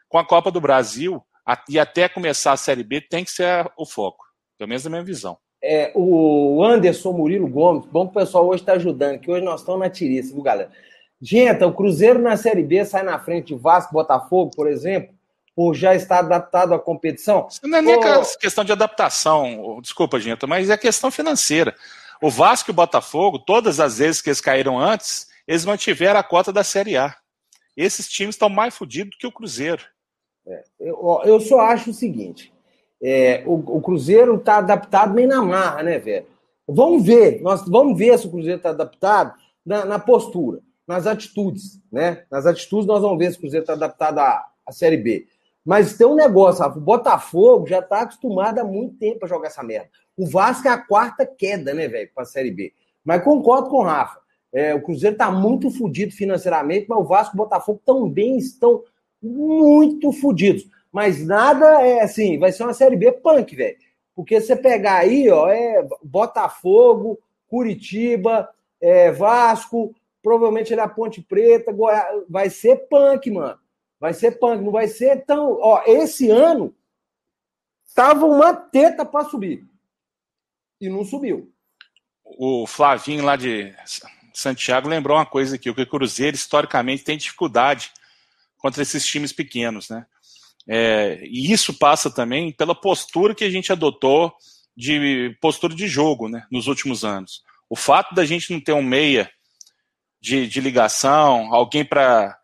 [0.08, 1.22] com a Copa do Brasil
[1.70, 4.24] e até começar a Série B, tem que ser o foco.
[4.58, 5.38] Pelo menos na minha visão.
[5.62, 9.62] É, o Anderson Murilo Gomes, bom que o pessoal hoje está ajudando, que hoje nós
[9.62, 10.70] estamos na tiriça, viu, galera?
[11.22, 15.16] Gente, o Cruzeiro na Série B sai na frente de Vasco Botafogo, por exemplo,
[15.56, 17.48] por já estar adaptado à competição?
[17.64, 18.00] Não é nem
[18.40, 21.76] questão de adaptação, desculpa, gente, mas é questão financeira.
[22.22, 26.24] O Vasco e o Botafogo, todas as vezes que eles caíram antes, eles mantiveram a
[26.24, 27.16] cota da Série A.
[27.76, 29.84] Esses times estão mais fodidos que o Cruzeiro.
[30.46, 32.54] É, eu, eu, só acho o seguinte:
[33.02, 36.28] é, o, o, Cruzeiro está adaptado bem na marra, né, velho?
[36.68, 39.34] Vamos ver, nós vamos ver se o Cruzeiro está adaptado
[39.66, 42.24] na, na, postura, nas atitudes, né?
[42.32, 45.28] Nas atitudes nós vamos ver se o Cruzeiro está adaptado à, à Série B.
[45.66, 49.64] Mas tem um negócio, o Botafogo já está acostumado há muito tempo a jogar essa
[49.64, 49.90] merda.
[50.18, 52.74] O Vasco é a quarta queda, né, velho, para a Série B.
[53.04, 54.20] Mas concordo com o Rafa.
[54.52, 58.84] É, o Cruzeiro está muito fodido financeiramente, mas o Vasco e o Botafogo também estão
[59.22, 60.68] muito fodidos.
[60.92, 63.78] Mas nada é assim, vai ser uma Série B punk, velho.
[64.16, 68.48] Porque você pegar aí, ó, é Botafogo, Curitiba,
[68.80, 73.58] é, Vasco, provavelmente ele é a Ponte Preta, Goiás, vai ser punk, mano.
[74.04, 75.58] Vai ser punk, não vai ser tão.
[75.62, 76.76] Ó, esse ano
[77.96, 79.66] tava uma teta para subir.
[80.82, 81.50] E não subiu.
[82.22, 83.74] O Flavinho lá de
[84.34, 87.94] Santiago lembrou uma coisa aqui: o que o Cruzeiro historicamente tem dificuldade
[88.58, 90.06] contra esses times pequenos, né?
[90.68, 94.36] É, e isso passa também pela postura que a gente adotou
[94.76, 97.42] de postura de jogo né, nos últimos anos.
[97.70, 99.32] O fato da gente não ter um meia
[100.20, 102.38] de, de ligação, alguém para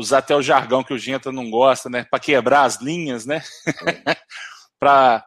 [0.00, 2.04] usar até o jargão que o Genta não gosta, né?
[2.10, 3.42] Para quebrar as linhas, né?
[4.78, 5.24] para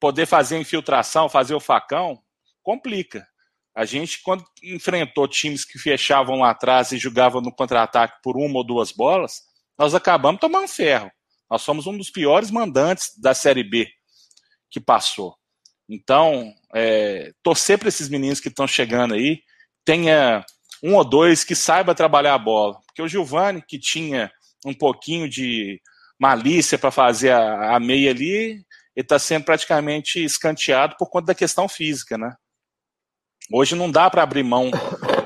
[0.00, 2.20] poder fazer infiltração, fazer o facão,
[2.62, 3.26] complica.
[3.76, 8.58] A gente, quando enfrentou times que fechavam lá atrás e jogavam no contra-ataque por uma
[8.58, 9.42] ou duas bolas,
[9.78, 11.10] nós acabamos tomando ferro.
[11.50, 13.88] Nós somos um dos piores mandantes da Série B
[14.70, 15.36] que passou.
[15.88, 19.40] Então, é, torcer para esses meninos que estão chegando aí,
[19.84, 20.44] tenha
[20.84, 22.78] um ou dois que saiba trabalhar a bola.
[22.86, 24.30] Porque o Giovani, que tinha
[24.66, 25.80] um pouquinho de
[26.20, 28.64] malícia para fazer a, a, meia ali, ele
[28.96, 32.34] está sendo praticamente escanteado por conta da questão física, né?
[33.50, 34.70] Hoje não dá para abrir mão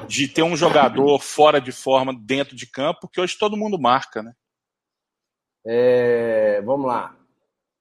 [0.06, 4.22] de ter um jogador fora de forma dentro de campo, porque hoje todo mundo marca,
[4.22, 4.32] né?
[5.66, 7.16] É, vamos lá.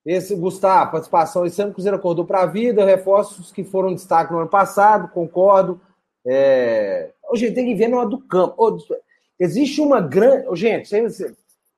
[0.03, 1.45] Esse, Gustavo, participação.
[1.45, 5.09] Esse ano o Cruzeiro acordou para a vida, reforços que foram destaque no ano passado,
[5.09, 5.79] concordo.
[6.25, 7.13] É...
[7.35, 8.77] Gente, tem que ver na hora do campo.
[9.39, 10.47] Existe uma grande.
[10.55, 10.89] Gente,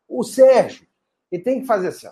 [0.07, 0.87] o Sérgio,
[1.31, 2.07] ele tem que fazer assim.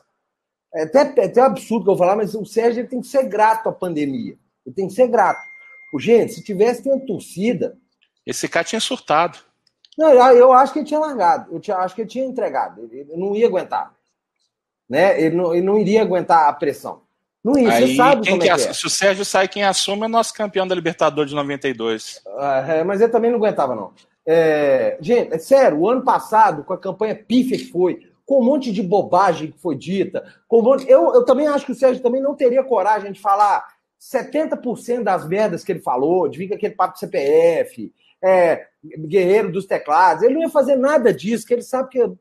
[0.74, 3.24] É até, é até absurdo que eu falar, mas o Sérgio ele tem que ser
[3.24, 4.38] grato à pandemia.
[4.66, 5.42] Ele tem que ser grato.
[6.00, 7.78] Gente, se tivesse tendo torcida.
[8.26, 9.40] Esse cara tinha surtado.
[9.98, 11.52] Não, eu acho que ele tinha largado.
[11.54, 12.84] Eu tinha, acho que ele tinha entregado.
[12.84, 13.98] Ele, ele não ia aguentar
[14.90, 15.20] né?
[15.22, 17.02] Ele não, ele não iria aguentar a pressão.
[17.56, 18.74] Aí, você sabe quem como que é, é.
[18.74, 22.22] Se o Sérgio sai, quem assume é nosso campeão da Libertadores de 92.
[22.38, 23.92] Ah, é, mas ele também não aguentava, não.
[24.26, 28.44] É, gente, é sério, o ano passado, com a campanha pífia que foi, com um
[28.44, 30.90] monte de bobagem que foi dita, com um monte...
[30.90, 33.66] eu, eu também acho que o Sérgio também não teria coragem de falar
[34.00, 39.66] 70% das merdas que ele falou, de vir com aquele papo CPF, é, guerreiro dos
[39.66, 40.24] teclados.
[40.24, 42.12] Ele não ia fazer nada disso, que ele sabe que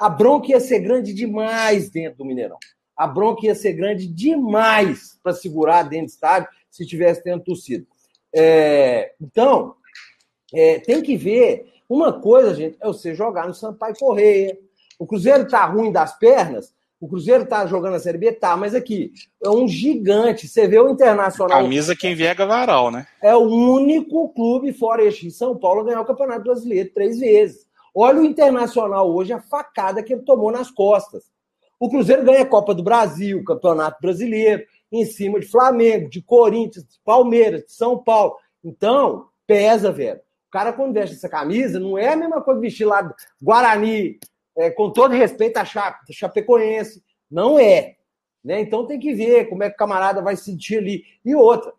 [0.00, 2.58] a bronca ia ser grande demais dentro do Mineirão.
[2.96, 7.86] A bronca ia ser grande demais para segurar dentro do estádio se tivesse tendo torcida.
[8.34, 9.74] É, então,
[10.52, 11.70] é, tem que ver.
[11.88, 14.58] Uma coisa, gente, é você jogar no Sampaio Correia.
[14.98, 18.76] O Cruzeiro tá ruim das pernas, o Cruzeiro tá jogando a Série B, tá, mas
[18.76, 19.12] aqui
[19.44, 20.46] é um gigante.
[20.46, 21.60] Você vê o Internacional.
[21.60, 23.08] Camisa quem vier é Varal, né?
[23.20, 27.66] É o único clube fora este São Paulo a ganhar o Campeonato Brasileiro três vezes.
[27.92, 31.24] Olha o Internacional hoje, a facada que ele tomou nas costas.
[31.82, 36.84] O Cruzeiro ganha a Copa do Brasil, Campeonato Brasileiro, em cima de Flamengo, de Corinthians,
[36.84, 38.36] de Palmeiras, de São Paulo.
[38.62, 40.20] Então, pesa, velho.
[40.46, 44.20] O cara, quando veste essa camisa, não é a mesma coisa vestir lá Guarani,
[44.56, 47.02] é, com todo respeito a Chape, Chapecoense.
[47.28, 47.96] Não é.
[48.44, 48.60] Né?
[48.60, 51.02] Então tem que ver como é que o camarada vai sentir ali.
[51.24, 51.72] E outra,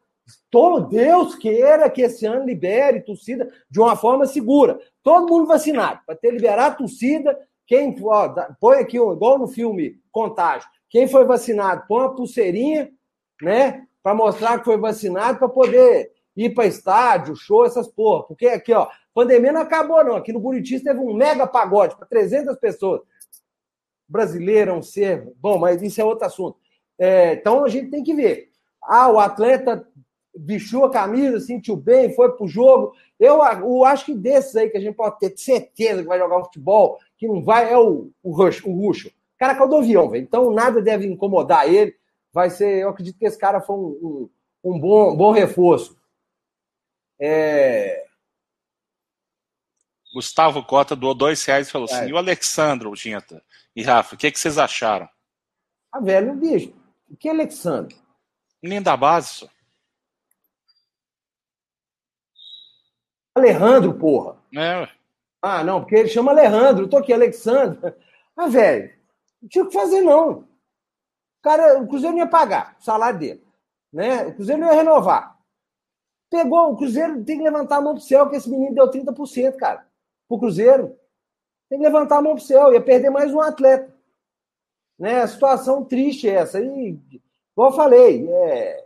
[0.52, 4.78] todo Deus queira que esse ano libere torcida de uma forma segura.
[5.02, 7.40] Todo mundo vacinado, para ter liberar a torcida.
[7.66, 12.92] Quem ó, põe aqui, igual no filme Contágio, quem foi vacinado, põe uma pulseirinha,
[13.42, 13.86] né?
[14.02, 18.24] Para mostrar que foi vacinado, para poder ir para estádio, show, essas porra.
[18.24, 20.16] Porque aqui, ó, pandemia não acabou, não.
[20.16, 23.02] Aqui no Buriti teve um mega pagode para 300 pessoas.
[24.08, 25.32] Brasileiro é um ser.
[25.38, 26.58] Bom, mas isso é outro assunto.
[27.00, 28.50] É, então a gente tem que ver.
[28.84, 29.88] Ah, o atleta
[30.36, 32.94] vestiu a camisa, sentiu bem, foi pro jogo.
[33.20, 36.40] Eu, eu acho que desses aí que a gente pode ter certeza que vai jogar
[36.40, 39.08] um futebol, que não vai, é o, o Rush, o Ruxo.
[39.08, 40.24] O cara caiu do avião, velho.
[40.24, 41.96] Então nada deve incomodar ele.
[42.34, 44.30] Vai ser, eu acredito que esse cara foi um,
[44.64, 45.98] um, um bom, bom reforço.
[47.18, 48.06] É...
[50.14, 52.10] Gustavo Cota doou dois reais e falou assim: é.
[52.10, 53.42] e o Alexandro, Ginta
[53.74, 55.08] e Rafa, o que, é que vocês acharam?
[55.92, 56.74] Ah, velho, bicho,
[57.18, 57.96] que Alexandre?
[58.62, 59.48] Nem da base, só.
[63.36, 64.38] Alejandro, porra.
[64.56, 65.03] É.
[65.46, 66.86] Ah, não, porque ele chama Alejandro.
[66.86, 67.94] Eu tô aqui, Alexandre.
[68.36, 68.92] Ah, velho,
[69.40, 70.48] não tinha o que fazer, não.
[71.44, 73.44] Cara, o Cruzeiro não ia pagar o salário dele.
[73.94, 74.26] Né?
[74.26, 75.38] O Cruzeiro não ia renovar.
[76.32, 79.56] Pegou, o Cruzeiro tem que levantar a mão pro céu, que esse menino deu 30%,
[79.56, 79.86] cara.
[80.28, 80.98] Pro Cruzeiro.
[81.70, 83.96] Tem que levantar a mão pro céu, ia perder mais um atleta.
[84.98, 85.22] Né?
[85.22, 86.60] A situação triste é essa.
[86.60, 87.00] E,
[87.52, 88.84] igual eu falei, é,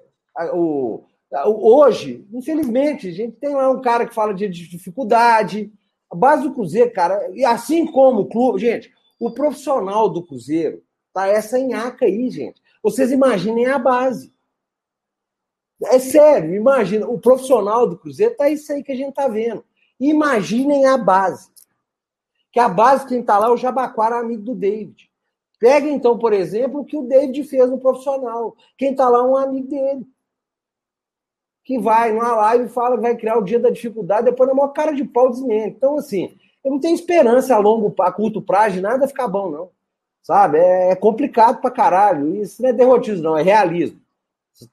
[0.51, 1.05] o,
[1.45, 5.71] Hoje, infelizmente, a gente tem lá um cara que fala de dificuldade.
[6.09, 10.83] A base do Cruzeiro, cara, e assim como o clube, gente, o profissional do Cruzeiro
[11.13, 12.61] tá essa enhaca aí, gente.
[12.81, 14.33] Vocês imaginem a base.
[15.83, 19.63] É sério, imagina, o profissional do Cruzeiro tá isso aí que a gente tá vendo.
[19.99, 21.49] Imaginem a base.
[22.51, 25.11] Que a base, quem tá lá, é o Jabaquara, amigo do David.
[25.59, 28.55] Pega então, por exemplo, o que o David fez no profissional.
[28.77, 30.07] Quem tá lá é um amigo dele
[31.67, 34.55] que vai numa live e fala que vai criar o dia da dificuldade, depois na
[34.55, 35.75] maior cara de pau desmente.
[35.75, 39.51] Então, assim, eu não tenho esperança a longo, a curto prazo de nada ficar bom,
[39.51, 39.69] não.
[40.23, 40.59] Sabe?
[40.59, 42.41] É, é complicado pra caralho.
[42.41, 43.99] Isso não é derrotismo, não, é realismo.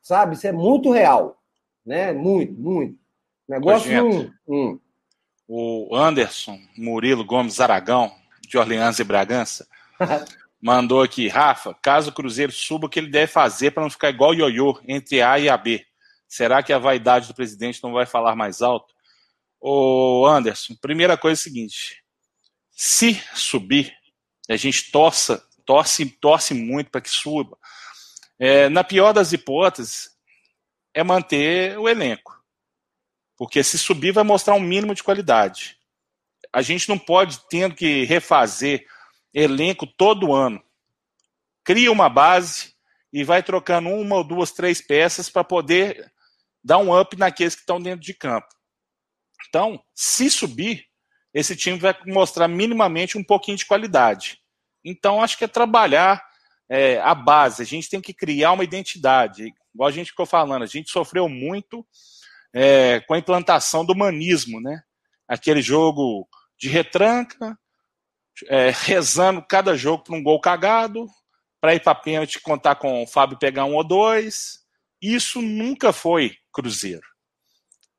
[0.01, 0.37] Sabe?
[0.37, 1.37] Isso é muito real.
[1.85, 2.13] Né?
[2.13, 2.97] Muito, muito.
[3.49, 4.07] Negócio.
[4.07, 4.79] Hum, hum.
[5.49, 8.13] O Anderson Murilo Gomes Aragão,
[8.49, 9.67] de Orleans e Bragança,
[10.63, 14.11] mandou aqui, Rafa, caso o Cruzeiro suba, o que ele deve fazer para não ficar
[14.11, 15.85] igual o ioiô entre A e AB?
[16.35, 18.93] Será que a vaidade do presidente não vai falar mais alto?
[19.61, 22.03] Ô Anderson, primeira coisa é a seguinte:
[22.73, 23.97] se subir,
[24.51, 27.57] a gente torça, torce, torce muito para que suba.
[28.37, 30.09] É, na pior das hipóteses,
[30.93, 32.37] é manter o elenco.
[33.37, 35.79] Porque se subir, vai mostrar um mínimo de qualidade.
[36.53, 38.85] A gente não pode tendo que refazer
[39.33, 40.61] elenco todo ano.
[41.63, 42.75] Cria uma base
[43.13, 46.13] e vai trocando uma ou duas, três peças para poder
[46.65, 48.49] dar um up naqueles que estão dentro de campo.
[49.49, 50.87] Então, se subir,
[51.33, 54.39] esse time vai mostrar minimamente um pouquinho de qualidade.
[54.85, 56.25] Então, acho que é trabalhar
[56.69, 57.63] é, a base.
[57.63, 59.53] A gente tem que criar uma identidade.
[59.75, 61.87] Igual a gente ficou falando, a gente sofreu muito
[62.55, 64.83] é, com a implantação do humanismo, né?
[65.29, 67.59] Aquele jogo de retranca,
[68.47, 71.07] é, rezando cada jogo para um gol cagado,
[71.61, 74.61] para ir para pênalti contar com o Fábio pegar um ou dois.
[75.01, 77.07] Isso nunca foi Cruzeiro.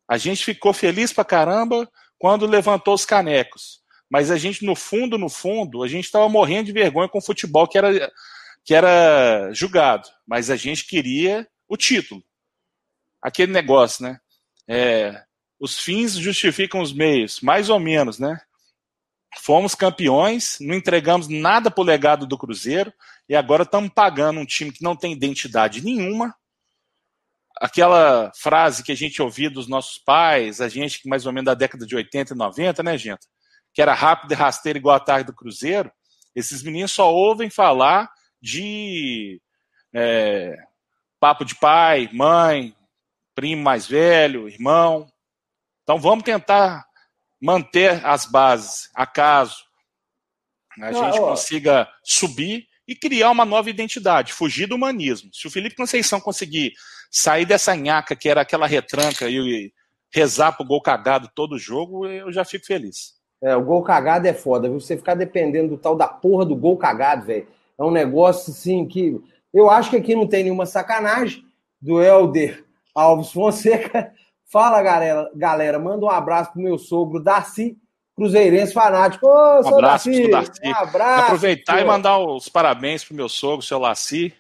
[0.08, 3.84] A gente ficou feliz para caramba quando levantou os canecos.
[4.10, 7.24] Mas a gente, no fundo, no fundo, a gente estava morrendo de vergonha com o
[7.24, 8.12] futebol que era,
[8.64, 10.08] que era julgado.
[10.26, 12.24] Mas a gente queria o título.
[13.22, 14.20] Aquele negócio, né?
[14.68, 15.24] É,
[15.60, 18.40] os fins justificam os meios, mais ou menos, né?
[19.38, 22.94] Fomos campeões, não entregamos nada pro legado do Cruzeiro
[23.28, 26.34] e agora estamos pagando um time que não tem identidade nenhuma.
[27.58, 31.46] Aquela frase que a gente ouvia dos nossos pais, a gente que mais ou menos
[31.46, 33.26] da década de 80 e 90, né, gente?
[33.74, 35.92] Que era rápido e rasteiro igual a tarde do Cruzeiro.
[36.36, 38.10] Esses meninos só ouvem falar
[38.42, 39.42] de
[39.94, 40.56] é,
[41.20, 42.76] papo de pai, mãe,
[43.34, 45.08] primo mais velho, irmão.
[45.84, 46.86] Então vamos tentar
[47.42, 49.66] manter as bases, acaso
[50.82, 55.32] a gente consiga subir e criar uma nova identidade, fugir do humanismo.
[55.34, 56.74] Se o Felipe Conceição conseguir
[57.16, 59.72] sair dessa nhaca que era aquela retranca e
[60.14, 63.14] rezar pro gol cagado todo jogo, eu já fico feliz.
[63.42, 64.80] É, o gol cagado é foda, viu?
[64.80, 67.48] Você ficar dependendo do tal da porra do gol cagado, velho.
[67.80, 69.18] É um negócio assim que.
[69.54, 71.42] Eu acho que aqui não tem nenhuma sacanagem
[71.82, 74.12] do Helder Alves Fonseca.
[74.52, 77.78] Fala, galera, galera, manda um abraço pro meu sogro Darcy,
[78.16, 79.26] cruzeirense fanático.
[79.26, 80.30] Ô, um abraço Darcy.
[80.30, 80.62] Darcy.
[80.66, 81.24] Um abraço.
[81.24, 84.34] Aproveitar e mandar os parabéns pro meu sogro, seu Laci,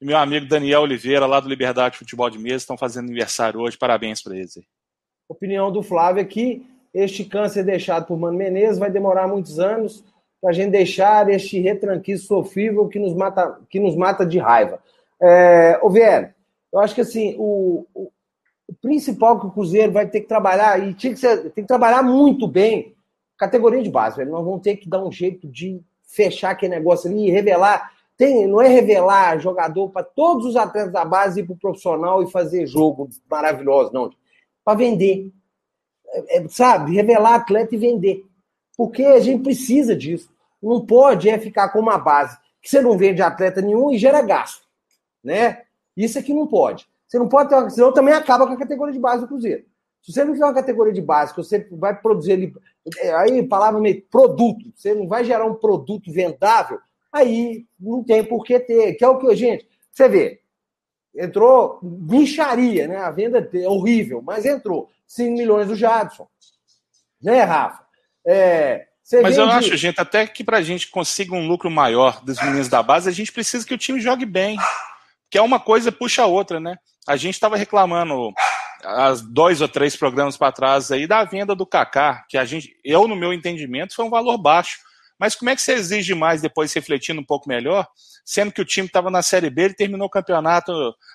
[0.00, 3.76] e meu amigo Daniel Oliveira, lá do Liberdade Futebol de Mesa, estão fazendo aniversário hoje.
[3.76, 4.58] Parabéns para eles.
[5.28, 6.66] Opinião do Flávio aqui.
[6.94, 10.04] Este câncer deixado por Mano Menezes vai demorar muitos anos
[10.40, 14.80] para a gente deixar este retranquiço sofrível que nos mata, que nos mata de raiva.
[15.20, 16.34] É, ô, Vier,
[16.72, 18.10] eu acho que assim, o, o,
[18.68, 21.68] o, principal que o Cruzeiro vai ter que trabalhar, e tinha que ser, tem que
[21.68, 22.94] trabalhar muito bem,
[23.36, 24.30] categoria de base, velho.
[24.30, 27.92] Nós vamos ter que dar um jeito de fechar aquele negócio ali e revelar.
[28.18, 32.20] Tem, não é revelar jogador para todos os atletas da base ir para o profissional
[32.20, 34.10] e fazer jogo maravilhoso, não.
[34.64, 35.30] Para vender.
[36.08, 36.96] É, é, sabe?
[36.96, 38.26] Revelar atleta e vender.
[38.76, 40.28] Porque a gente precisa disso.
[40.60, 44.20] Não pode é ficar com uma base que você não vende atleta nenhum e gera
[44.20, 44.66] gasto.
[45.22, 45.62] Né?
[45.96, 46.88] Isso aqui não pode.
[47.06, 47.70] Você não pode ter uma.
[47.70, 49.64] Senão também acaba com a categoria de base do Cruzeiro.
[50.02, 52.52] Se você não tiver uma categoria de base, que você vai produzir ali.
[53.18, 56.80] Aí, palavra meio produto, você não vai gerar um produto vendável,
[57.12, 58.94] aí não tem por que ter.
[58.94, 60.40] Que é o que, gente, você vê.
[61.14, 62.96] Entrou bicharia, né?
[62.96, 66.28] A venda é horrível, mas entrou 5 milhões do Jadson.
[67.20, 67.82] Né, Rafa?
[68.26, 68.86] É,
[69.22, 72.68] mas eu acho, gente, até que para a gente consiga um lucro maior dos meninos
[72.68, 74.58] da base, a gente precisa que o time jogue bem
[75.30, 76.76] que é uma coisa puxa a outra, né?
[77.06, 78.32] A gente estava reclamando
[78.84, 82.76] as dois ou três programas para trás aí da venda do Kaká, que a gente,
[82.84, 84.78] eu no meu entendimento, foi um valor baixo.
[85.18, 87.86] Mas como é que você exige mais depois refletindo um pouco melhor,
[88.24, 90.72] sendo que o time estava na Série B e terminou o campeonato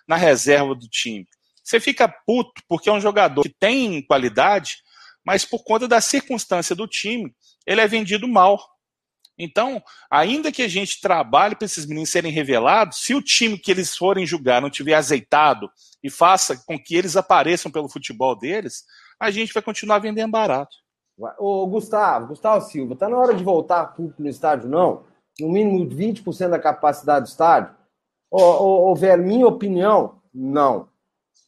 [0.07, 1.27] na reserva do time?
[1.63, 4.77] Você fica puto porque é um jogador que tem qualidade,
[5.25, 7.33] mas por conta da circunstância do time,
[7.65, 8.59] ele é vendido mal.
[9.37, 13.71] Então, ainda que a gente trabalhe para esses meninos serem revelados, se o time que
[13.71, 15.71] eles forem julgar não tiver azeitado
[16.03, 18.83] e faça com que eles apareçam pelo futebol deles,
[19.19, 20.82] a gente vai continuar vendendo barato.
[21.37, 25.03] Ô, Gustavo, Gustavo Silva, tá na hora de voltar público no estádio, não?
[25.39, 27.73] No mínimo 20% da capacidade do estádio?
[28.31, 30.87] Ô, ô, ô, velho, minha opinião, não.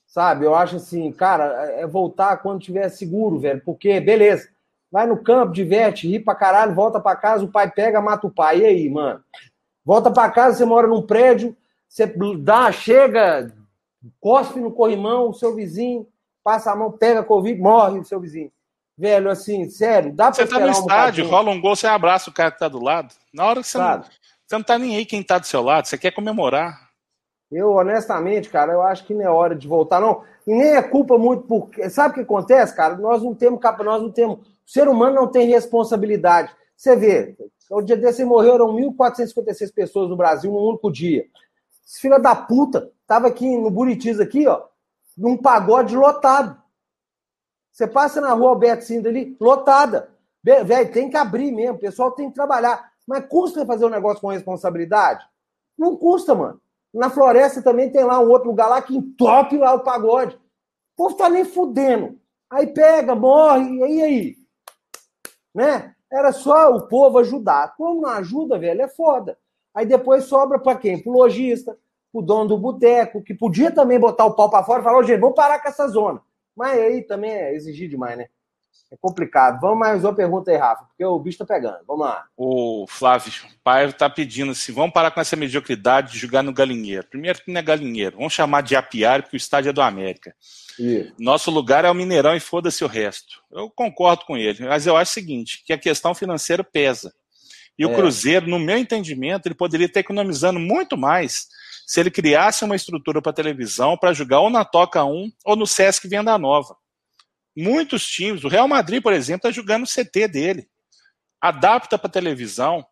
[0.05, 4.47] Sabe, eu acho assim, cara, é voltar quando tiver seguro, velho, porque, beleza,
[4.91, 8.31] vai no campo, diverte, ri pra caralho, volta pra casa, o pai pega, mata o
[8.31, 8.59] pai.
[8.59, 9.21] E aí, mano?
[9.83, 11.55] Volta pra casa, você mora num prédio,
[11.87, 12.05] você
[12.39, 13.51] dá, chega,
[14.19, 16.07] cospe no corrimão, o seu vizinho,
[16.43, 18.51] passa a mão, pega Covid, morre o seu vizinho.
[18.97, 22.29] Velho, assim, sério, dá pra Você tá no estádio, um rola um gol, você abraça
[22.29, 23.13] o cara que tá do lado.
[23.33, 25.87] Na hora que você não, você não tá nem aí quem tá do seu lado,
[25.87, 26.85] você quer comemorar.
[27.51, 30.23] Eu, honestamente, cara, eu acho que não é hora de voltar, não.
[30.47, 31.89] E nem é culpa muito porque.
[31.89, 32.95] Sabe o que acontece, cara?
[32.95, 36.51] Nós não temos capa, nós não temos o ser humano não tem responsabilidade.
[36.75, 37.37] Você vê,
[37.69, 41.25] o dia desse morreram 1.456 pessoas no Brasil num único dia.
[41.85, 44.63] Esse filho da puta tava aqui no Buritis, aqui, ó,
[45.15, 46.59] num pagode lotado.
[47.75, 50.09] Você passa na rua Alberto Cinda ali, lotada.
[50.41, 52.89] Velho, tem que abrir mesmo, o pessoal tem que trabalhar.
[53.05, 55.27] Mas custa fazer um negócio com responsabilidade?
[55.77, 56.61] Não custa, mano.
[56.93, 60.35] Na floresta também tem lá um outro lugar lá que entope lá o pagode.
[60.35, 60.39] O
[60.95, 62.17] povo tá nem fudendo.
[62.49, 64.35] Aí pega, morre, e aí?
[65.53, 65.93] Né?
[66.09, 67.75] Era só o povo ajudar.
[67.75, 69.37] Como não ajuda, velho, é foda.
[69.73, 71.03] Aí depois sobra para quem?
[71.03, 71.77] Pro lojista,
[72.09, 75.19] pro dono do boteco, que podia também botar o pau para fora e falar, gente,
[75.19, 76.21] vamos parar com essa zona.
[76.55, 78.27] Mas aí também é exigir demais, né?
[78.91, 79.59] É complicado.
[79.59, 81.79] Vamos mais uma pergunta aí, Rafa, porque o bicho tá pegando.
[81.87, 82.25] Vamos lá.
[82.37, 83.31] O Flávio
[83.63, 87.07] Pai tá pedindo assim: vamos parar com essa mediocridade de jogar no galinheiro.
[87.07, 90.35] Primeiro que não é galinheiro, vamos chamar de apiário, porque o estádio é do América.
[90.77, 91.13] Isso.
[91.17, 93.41] Nosso lugar é o Mineirão e foda-se o resto.
[93.51, 97.13] Eu concordo com ele, mas eu acho o seguinte: que a questão financeira pesa.
[97.77, 97.87] E é.
[97.87, 101.47] o Cruzeiro, no meu entendimento, ele poderia estar economizando muito mais
[101.85, 105.67] se ele criasse uma estrutura para televisão para jogar ou na Toca 1 ou no
[105.67, 106.75] Sesc Venda Nova
[107.55, 110.67] muitos times, o Real Madrid, por exemplo, está jogando o CT dele.
[111.39, 112.85] Adapta para televisão.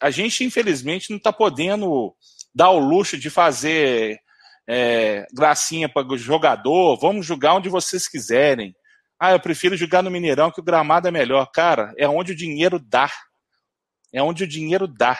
[0.00, 2.14] A gente, infelizmente, não está podendo
[2.54, 4.18] dar o luxo de fazer
[4.66, 6.96] é, gracinha para o jogador.
[6.98, 8.74] Vamos jogar onde vocês quiserem.
[9.18, 11.46] Ah, eu prefiro jogar no Mineirão que o gramado é melhor.
[11.52, 13.10] Cara, é onde o dinheiro dá.
[14.12, 15.18] É onde o dinheiro dá.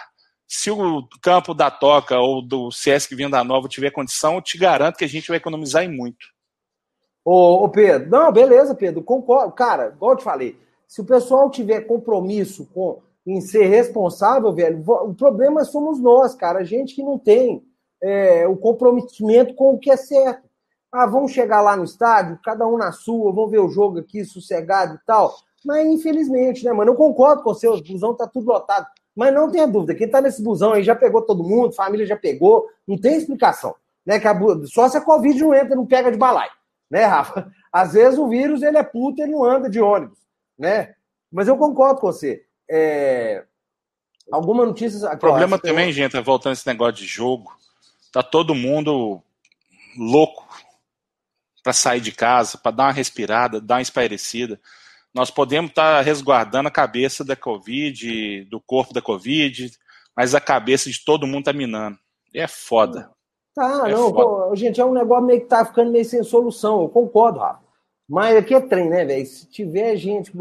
[0.53, 4.97] Se o campo da Toca ou do Sesc Venda Nova tiver condição, eu te garanto
[4.97, 6.27] que a gente vai economizar em muito.
[7.25, 9.53] Ô, ô, Pedro, não, beleza, Pedro, concordo.
[9.53, 14.83] Cara, igual eu te falei, se o pessoal tiver compromisso com, em ser responsável, velho,
[14.85, 17.63] o problema somos nós, cara, a gente que não tem
[18.03, 20.51] é, o comprometimento com o que é certo.
[20.91, 24.25] Ah, vamos chegar lá no estádio, cada um na sua, vamos ver o jogo aqui
[24.25, 25.33] sossegado e tal.
[25.65, 26.91] Mas infelizmente, né, mano?
[26.91, 28.89] Eu concordo com você, o busão tá tudo lotado.
[29.15, 32.17] Mas não tenha dúvida, quem tá nesse busão aí já pegou todo mundo, família já
[32.17, 33.75] pegou, não tem explicação.
[34.07, 34.35] Né, que a,
[34.65, 36.51] só se a Covid não entra, não pega de balaio
[36.91, 37.51] né, Rafa?
[37.73, 40.19] Às vezes o vírus ele é puto, ele não anda de ônibus,
[40.59, 40.95] né?
[41.31, 42.45] Mas eu concordo com você.
[42.69, 43.45] É...
[44.33, 45.09] Alguma notícia.
[45.09, 45.93] O problema também, tem...
[45.93, 47.53] gente, voltando esse negócio de jogo,
[48.13, 49.23] tá todo mundo
[49.97, 50.49] louco
[51.63, 54.61] para sair de casa, para dar uma respirada, dar uma espairecida.
[55.15, 59.71] Nós podemos estar tá resguardando a cabeça da Covid, do corpo da Covid,
[60.17, 61.99] mas a cabeça de todo mundo tá minando.
[62.33, 63.11] E é foda.
[63.55, 66.83] Tá, é não, pô, gente, é um negócio meio que tá ficando meio sem solução,
[66.83, 67.61] eu concordo, Rafa.
[68.09, 69.27] Mas aqui é trem, né, velho?
[69.27, 70.33] Se tiver gente.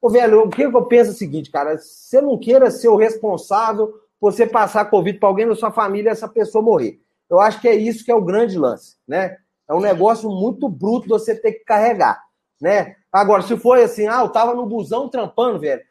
[0.00, 2.96] Ô, velho, o que eu penso é o seguinte, cara, você não queira ser o
[2.96, 7.00] responsável por você passar Covid para alguém da sua família e essa pessoa morrer.
[7.28, 9.36] Eu acho que é isso que é o grande lance, né?
[9.68, 12.22] É um negócio muito bruto você ter que carregar,
[12.60, 12.96] né?
[13.12, 15.82] Agora, se foi assim, ah, eu tava no busão trampando, velho,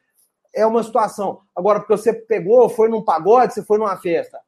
[0.53, 1.41] é uma situação.
[1.55, 4.39] Agora, porque você pegou, foi num pagode, você foi numa festa.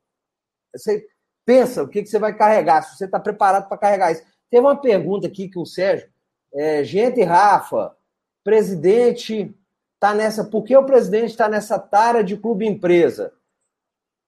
[0.76, 1.06] Você,
[1.50, 4.22] Pensa o que, que você vai carregar, se você está preparado para carregar isso.
[4.52, 6.08] Teve uma pergunta aqui que o Sérgio,
[6.54, 7.96] é, gente, Rafa,
[8.44, 9.52] presidente
[9.96, 10.44] está nessa.
[10.44, 13.34] Por que o presidente está nessa tara de clube empresa?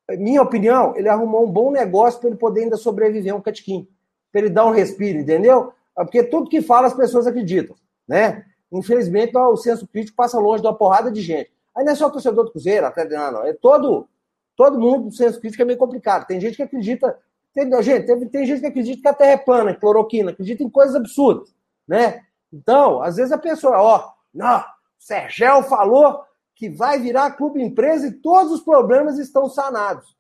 [0.10, 3.88] Minha opinião, ele arrumou um bom negócio para ele poder ainda sobreviver um catiquinho,
[4.32, 5.76] para ele dar um respiro, entendeu?
[5.96, 7.76] Porque tudo que fala as pessoas acreditam,
[8.08, 8.46] né?
[8.72, 11.52] Infelizmente, o senso crítico passa longe de uma porrada de gente.
[11.76, 14.08] Aí não é só o torcedor do Cruzeiro, até não, é todo
[14.56, 16.28] todo mundo, o senso crítico é meio complicado.
[16.28, 17.18] Tem gente que acredita.
[17.54, 20.70] Tem, gente, tem, tem gente que acredita que a Terra é plana, cloroquina, acredita em
[20.70, 21.54] coisas absurdas,
[21.88, 22.24] né?
[22.54, 24.64] Então, às vezes a pessoa, ó, não,
[24.98, 26.24] Sergel falou
[26.56, 30.16] que vai virar clube empresa e todos os problemas estão sanados.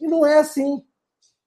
[0.00, 0.82] E não é assim.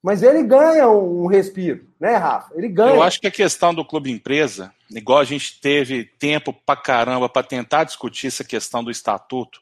[0.04, 2.54] Mas ele ganha um respiro, né, Rafa?
[2.56, 2.96] Ele ganha.
[2.96, 7.30] Eu acho que a questão do clube empresa, igual a gente teve tempo pra caramba
[7.30, 9.62] para tentar discutir essa questão do estatuto,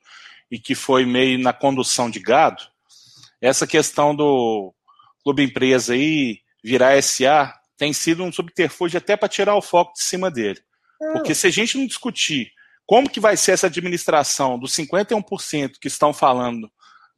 [0.50, 2.64] e que foi meio na condução de gado,
[3.40, 4.74] essa questão do
[5.24, 10.04] clube empresa aí virar SA tem sido um subterfúgio até para tirar o foco de
[10.04, 10.60] cima dele.
[11.02, 11.14] É.
[11.14, 12.52] Porque se a gente não discutir
[12.86, 16.70] como que vai ser essa administração dos 51% que estão falando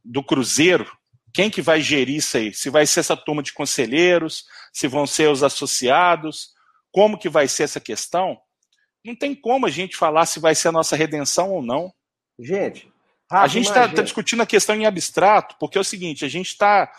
[0.03, 0.85] do Cruzeiro,
[1.33, 2.53] quem que vai gerir isso aí?
[2.53, 6.49] Se vai ser essa turma de conselheiros, se vão ser os associados,
[6.91, 8.37] como que vai ser essa questão?
[9.03, 11.91] Não tem como a gente falar se vai ser a nossa redenção ou não.
[12.39, 12.91] Gente,
[13.29, 16.47] a gente está tá discutindo a questão em abstrato, porque é o seguinte, a gente
[16.47, 16.91] está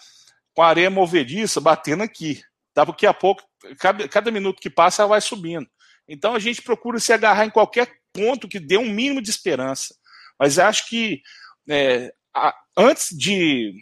[0.52, 2.42] com a areia movediça batendo aqui.
[2.74, 2.84] Tá?
[2.84, 3.42] Porque a pouco,
[3.78, 5.66] cada, cada minuto que passa, ela vai subindo.
[6.08, 9.94] Então a gente procura se agarrar em qualquer ponto que dê um mínimo de esperança.
[10.38, 11.22] Mas acho que
[11.70, 13.72] é, a, antes de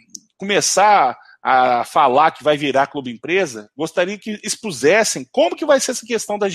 [0.43, 5.91] começar a falar que vai virar clube empresa, gostaria que expusessem como que vai ser
[5.91, 6.47] essa questão da,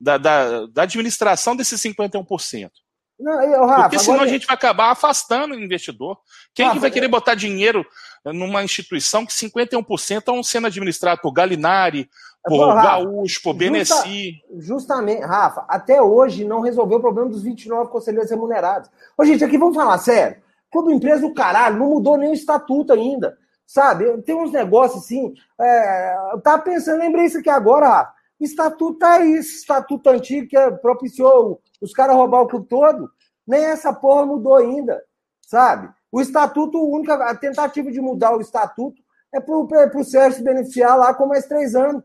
[0.00, 2.70] da, da, da administração desses 51%.
[3.18, 4.30] Não, eu, Rafa, Porque senão agora...
[4.30, 6.16] a gente vai acabar afastando o investidor.
[6.54, 7.84] Quem Rafa, que vai querer botar dinheiro
[8.24, 12.08] numa instituição que 51% estão sendo administrados por Galinari,
[12.42, 14.40] por Pô, Rafa, Gaúcho, por Beneci?
[14.50, 18.88] Justa, justamente, Rafa, até hoje não resolveu o problema dos 29 conselheiros remunerados.
[19.18, 20.42] Ô, gente, aqui vamos falar sério.
[20.70, 23.36] Clube empresa do caralho, não mudou nem o estatuto ainda.
[23.66, 24.20] Sabe?
[24.22, 25.34] Tem uns negócios assim.
[25.60, 28.20] É, eu tava pensando, lembrei isso aqui agora, Rafa.
[28.40, 33.10] Estatuto tá aí, estatuto antigo que é, propiciou os caras roubar o clube todo.
[33.46, 35.02] Nem essa porra mudou ainda,
[35.42, 35.92] sabe?
[36.10, 39.00] O estatuto, a única a tentativa de mudar o estatuto
[39.32, 42.02] é para o Sérgio se beneficiar lá com mais três anos,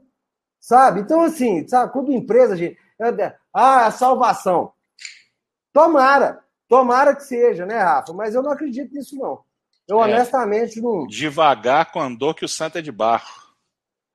[0.60, 1.02] sabe?
[1.02, 4.72] Então, assim, sabe, clube empresa, gente, é, ah, a salvação.
[5.74, 6.44] Tomara,
[6.76, 8.14] tomara que seja, né, Rafa?
[8.14, 9.40] Mas eu não acredito nisso, não.
[9.88, 11.08] Eu, é, honestamente, não.
[11.08, 13.46] Devagar com andor que o santo é de barro.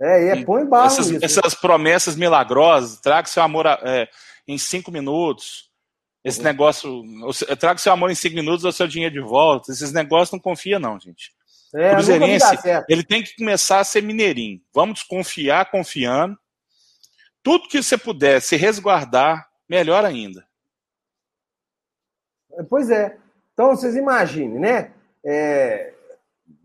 [0.00, 4.08] É, e é põe barro essas, nisso, essas promessas milagrosas, traga seu amor é,
[4.46, 5.70] em cinco minutos.
[6.22, 6.44] Esse uhum.
[6.44, 7.02] negócio,
[7.58, 9.72] traga seu amor em cinco minutos ou seu dinheiro de volta.
[9.72, 11.32] Esses negócios não confia, não, gente.
[11.74, 12.46] É, Cruzeirense,
[12.88, 14.60] ele tem que começar a ser mineirinho.
[14.74, 16.36] Vamos confiar, confiando.
[17.42, 20.49] Tudo que você puder se resguardar, melhor ainda.
[22.68, 23.16] Pois é.
[23.52, 24.90] Então, vocês imaginem, né?
[25.24, 25.92] É,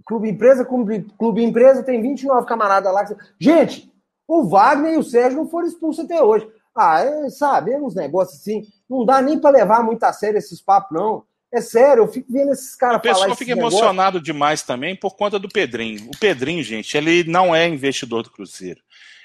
[0.05, 3.05] clube Empresa, clube, clube Empresa tem 29 camaradas lá.
[3.39, 3.91] Gente,
[4.27, 6.47] o Wagner e o Sérgio não foram expulsos até hoje.
[6.75, 8.67] Ah, é, sabe, é uns negócios assim.
[8.89, 11.23] Não dá nem para levar muito a sério esses papos, não.
[11.53, 13.13] É sério, eu fico vendo esses caras falar.
[13.13, 16.09] O pessoal fica emocionado demais também por conta do Pedrinho.
[16.13, 18.81] O Pedrinho, gente, ele não é investidor do Cruzeiro.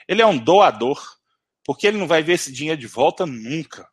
[0.07, 1.01] Ele é um doador,
[1.65, 3.89] porque ele não vai ver esse dinheiro de volta nunca.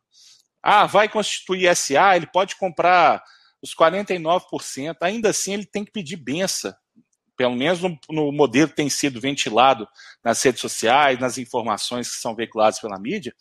[0.62, 3.22] Ah, vai constituir SA, ele pode comprar
[3.62, 6.74] os 49%, ainda assim ele tem que pedir benção.
[7.36, 9.86] Pelo menos no, no, modelo que tem sido ventilado
[10.24, 13.32] nas redes sociais, nas informações que são veiculadas pela mídia,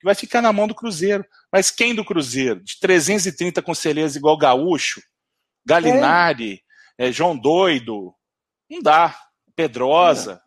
[0.00, 1.24] que vai ficar na mão do Cruzeiro.
[1.52, 2.62] Mas quem do Cruzeiro?
[2.62, 5.00] De 330 conselheiros igual Gaúcho,
[5.64, 6.62] Galinari,
[6.98, 7.08] é.
[7.08, 8.14] É, João Doido,
[8.70, 9.16] não dá.
[9.54, 10.40] Pedrosa.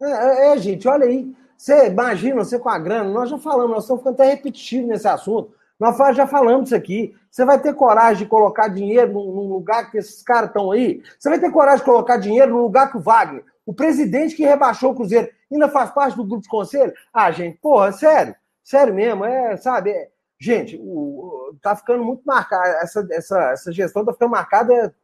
[0.00, 1.34] É, é, é gente, olha aí.
[1.58, 5.08] Você imagina, você com a grana, nós já falamos, nós estamos ficando até repetitivos nesse
[5.08, 5.52] assunto.
[5.78, 7.16] Nós já falamos isso aqui.
[7.28, 11.02] Você vai ter coragem de colocar dinheiro num lugar que esses caras estão aí?
[11.18, 14.44] Você vai ter coragem de colocar dinheiro no lugar que o Wagner, o presidente que
[14.44, 16.92] rebaixou o Cruzeiro, ainda faz parte do grupo de conselho?
[17.12, 18.36] Ah, gente, porra, sério.
[18.62, 19.90] Sério mesmo, é, sabe?
[19.90, 22.68] É, gente, o, tá ficando muito marcado.
[22.82, 24.94] Essa, essa, essa gestão tá ficando marcada.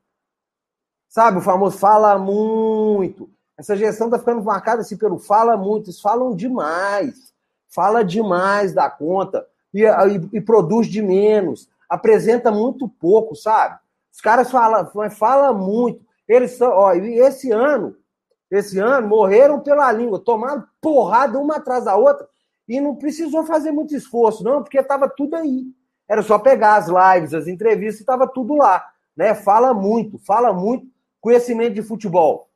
[1.09, 3.29] Sabe, o famoso fala muito.
[3.57, 5.87] Essa gestão tá ficando marcada assim pelo fala muito.
[5.87, 7.33] Eles falam demais.
[7.69, 13.77] Fala demais da conta e, e, e produz de menos, apresenta muito pouco, sabe?
[14.13, 16.01] Os caras falam, fala muito.
[16.29, 17.97] Eles são, ó, e esse ano,
[18.49, 22.29] esse ano, morreram pela língua, tomaram porrada uma atrás da outra,
[22.69, 25.65] e não precisou fazer muito esforço, não, porque estava tudo aí.
[26.09, 28.87] Era só pegar as lives, as entrevistas, estava tudo lá.
[29.17, 29.35] Né?
[29.35, 30.87] Fala muito, fala muito
[31.21, 32.49] conhecimento de futebol.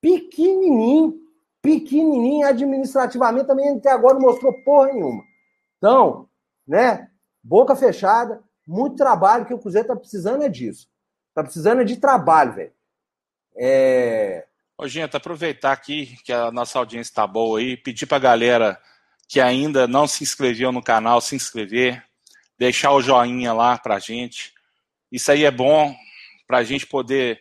[0.00, 1.20] Pequenininho,
[1.62, 5.22] pequenininho administrativamente também até agora não mostrou porra nenhuma.
[5.78, 6.28] Então,
[6.66, 7.10] né?
[7.42, 10.88] Boca fechada, muito trabalho, que o Cruzeiro tá precisando é disso.
[11.34, 12.72] Tá precisando é de trabalho, velho.
[13.56, 14.46] É...
[14.76, 18.80] Ô, gente, aproveitar aqui que a nossa audiência está boa aí, pedir pra galera
[19.28, 22.02] que ainda não se inscreveu no canal, se inscrever,
[22.58, 24.52] deixar o joinha lá pra gente.
[25.10, 25.94] Isso aí é bom
[26.46, 27.40] pra gente poder.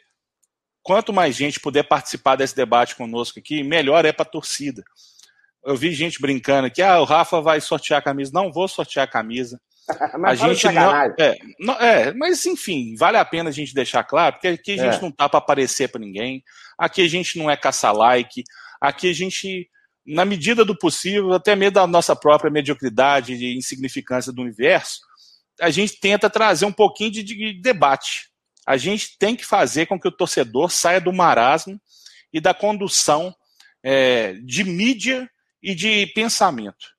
[0.90, 4.84] Quanto mais gente puder participar desse debate conosco aqui, melhor é pra torcida.
[5.64, 8.32] Eu vi gente brincando que ah, o Rafa vai sortear a camisa.
[8.34, 9.62] Não vou sortear a camisa.
[10.26, 14.34] a gente não é, não é, mas enfim, vale a pena a gente deixar claro,
[14.34, 15.02] porque aqui a gente é.
[15.04, 16.44] não tá para aparecer para ninguém.
[16.76, 18.44] Aqui a gente não é caçar like.
[18.82, 19.70] Aqui a gente,
[20.04, 25.02] na medida do possível, até mesmo da nossa própria mediocridade e insignificância do universo,
[25.62, 28.30] a gente tenta trazer um pouquinho de, de debate.
[28.70, 31.82] A gente tem que fazer com que o torcedor saia do marasmo
[32.32, 33.36] e da condução
[33.82, 35.28] é, de mídia
[35.60, 36.96] e de pensamento.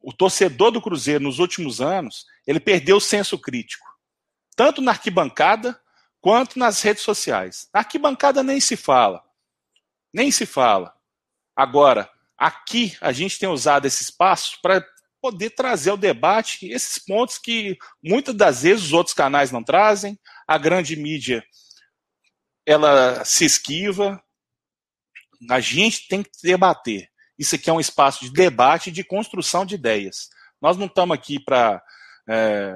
[0.00, 3.84] O torcedor do Cruzeiro nos últimos anos, ele perdeu o senso crítico,
[4.54, 5.76] tanto na arquibancada
[6.20, 7.68] quanto nas redes sociais.
[7.74, 9.24] Na arquibancada nem se fala.
[10.14, 10.94] Nem se fala.
[11.56, 12.08] Agora,
[12.38, 14.86] aqui a gente tem usado esse espaço para
[15.26, 20.16] poder trazer ao debate esses pontos que muitas das vezes os outros canais não trazem,
[20.46, 21.44] a grande mídia
[22.64, 24.22] ela se esquiva.
[25.50, 27.08] A gente tem que debater.
[27.36, 30.28] Isso aqui é um espaço de debate e de construção de ideias.
[30.62, 31.82] Nós não estamos aqui para
[32.28, 32.74] é,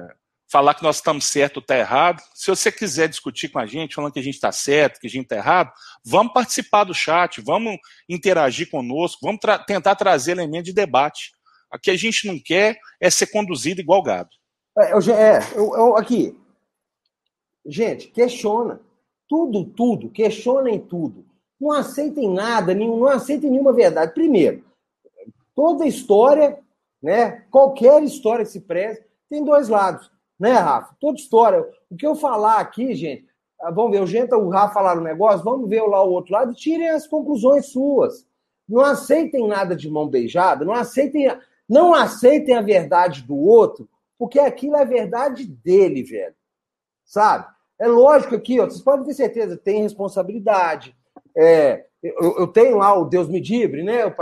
[0.51, 2.21] falar que nós estamos certo ou está errado.
[2.35, 5.09] Se você quiser discutir com a gente, falando que a gente está certo, que a
[5.09, 5.71] gente está errado,
[6.05, 7.77] vamos participar do chat, vamos
[8.09, 11.31] interagir conosco, vamos tra tentar trazer elementos de debate.
[11.73, 14.29] O que a gente não quer é ser conduzido igual gado.
[14.77, 16.37] É, eu, é eu, eu, aqui.
[17.65, 18.81] Gente, questiona.
[19.27, 20.09] Tudo, tudo.
[20.09, 21.25] Questionem tudo
[21.61, 24.15] não aceitem nada, não aceitem nenhuma verdade.
[24.15, 24.63] Primeiro,
[25.55, 26.57] toda história,
[27.01, 30.95] né, qualquer história que se preze, tem dois lados, né, Rafa?
[30.99, 31.63] Toda história.
[31.89, 33.27] O que eu falar aqui, gente,
[33.61, 36.33] ah, vamos ver, o gente, o Rafa falar no negócio, vamos ver lá o outro
[36.33, 38.25] lado e tirem as conclusões suas.
[38.67, 41.27] Não aceitem nada de mão beijada, não aceitem,
[41.71, 43.87] não aceitem a verdade do outro,
[44.19, 46.35] porque aquilo é a verdade dele, velho.
[47.05, 47.47] Sabe?
[47.79, 50.93] É lógico que ó, vocês podem ter certeza, tem responsabilidade.
[51.35, 54.03] É, eu, eu, tenho lá o Deus me dibre, né?
[54.03, 54.13] Eu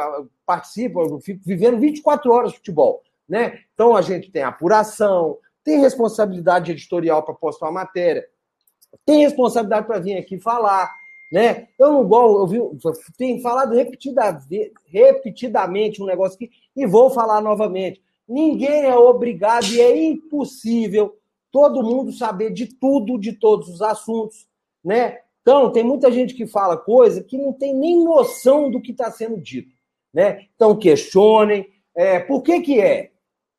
[0.45, 3.61] participo, eu fico vivendo 24 horas de futebol, né?
[3.73, 8.27] Então a gente tem apuração, tem responsabilidade editorial para postar uma matéria,
[9.03, 10.93] tem responsabilidade para vir aqui falar,
[11.31, 11.67] né?
[11.77, 12.79] Eu não gosto, eu vi,
[13.17, 14.41] tenho falado repetida,
[14.85, 18.01] repetidamente um negócio aqui e vou falar novamente.
[18.27, 21.17] Ninguém é obrigado e é impossível
[21.51, 24.47] todo mundo saber de tudo, de todos os assuntos,
[24.83, 25.19] né?
[25.41, 29.09] Então, tem muita gente que fala coisa que não tem nem noção do que está
[29.09, 29.73] sendo dito,
[30.13, 30.45] né?
[30.55, 31.67] Então, questionem.
[31.95, 33.11] É, por que que é?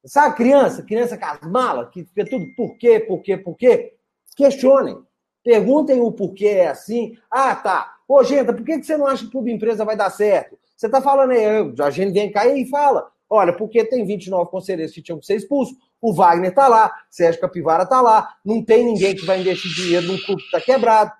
[0.05, 0.83] Sabe criança?
[0.83, 3.95] Criança com as malas, que fica tudo por quê, por quê, por quê?
[4.37, 4.99] Questionem.
[5.43, 7.17] Perguntem o porquê é assim.
[7.31, 7.97] Ah, tá.
[8.09, 10.59] Ô, gente, por que você não acha que o clube empresa vai dar certo?
[10.77, 11.45] Você está falando aí,
[11.81, 13.11] a gente vem cá e fala.
[13.29, 17.41] Olha, porque tem 29 conselheiros que tinham que ser expulsos, o Wagner está lá, Sérgio
[17.41, 21.13] Capivara está lá, não tem ninguém que vai investir dinheiro num clube que está quebrado.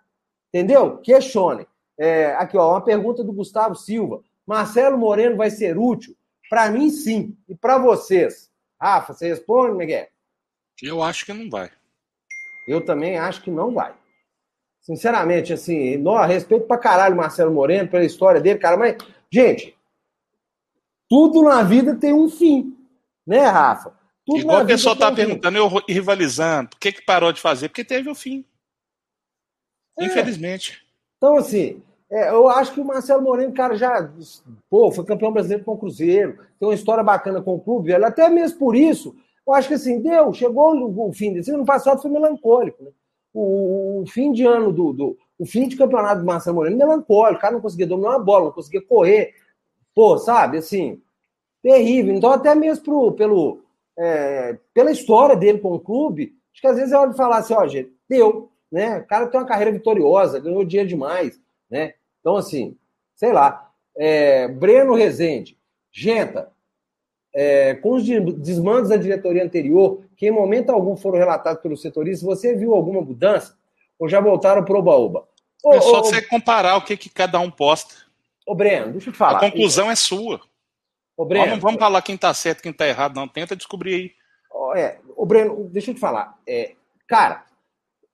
[0.49, 0.99] Entendeu?
[0.99, 1.67] Questione.
[1.97, 4.23] É, aqui, ó, uma pergunta do Gustavo Silva.
[4.45, 6.17] Marcelo Moreno vai ser útil?
[6.49, 7.37] Para mim, sim.
[7.49, 8.51] E para vocês?
[8.81, 10.09] Rafa, você responde, Miguel?
[10.83, 11.71] Eu acho que não vai.
[12.67, 13.95] Eu também acho que não vai.
[14.81, 18.97] Sinceramente, assim, no, respeito pra caralho Marcelo Moreno, pela história dele, cara, mas,
[19.31, 19.77] gente,
[21.09, 22.77] tudo na vida tem um fim,
[23.27, 23.93] né, Rafa?
[24.25, 27.69] Tudo Igual o pessoal tá um perguntando, eu rivalizando, por que que parou de fazer?
[27.69, 28.45] Porque teve o fim.
[29.99, 30.05] É.
[30.07, 30.83] Infelizmente.
[31.17, 34.11] Então, assim, é, eu acho que o Marcelo Moreno, cara, já
[34.69, 38.05] pô, foi campeão brasileiro com o Cruzeiro, tem uma história bacana com o clube, velho.
[38.05, 39.15] Até mesmo por isso,
[39.47, 42.91] eu acho que assim, deu, chegou o fim desse ano passado foi melancólico, né?
[43.33, 47.39] O, o, fim de ano do, do, O fim de campeonato do Marcelo Moreno melancólico,
[47.39, 49.35] o cara não conseguia dominar uma bola, não conseguia correr.
[49.95, 51.01] Pô, sabe, assim,
[51.63, 52.15] terrível.
[52.15, 53.63] Então, até mesmo pro, pelo,
[53.99, 57.39] é, pela história dele com o clube, acho que às vezes é hora de falar
[57.39, 58.99] assim, ó, gente, deu, né?
[58.99, 61.95] O cara tem uma carreira vitoriosa, ganhou dinheiro demais, né?
[62.21, 62.77] Então, assim,
[63.15, 63.71] sei lá.
[63.97, 65.59] É, Breno Rezende,
[65.93, 66.51] Genta,
[67.35, 72.23] é, com os desmandos da diretoria anterior, que em momento algum foram relatados pelos setoristas,
[72.23, 73.57] você viu alguma mudança?
[73.99, 75.29] Ou já voltaram para o Oba-Oba?
[75.67, 77.95] É só ô, você comparar o que, que cada um posta.
[78.47, 79.39] Ô, Breno, deixa eu te falar.
[79.39, 80.41] A conclusão é sua.
[81.17, 83.29] Ô, Breno, não vamos falar quem está certo quem está errado, não.
[83.29, 84.11] Tenta descobrir aí.
[84.51, 86.39] Ô, é, ô Breno, deixa eu te falar.
[86.47, 86.73] É,
[87.07, 87.45] cara,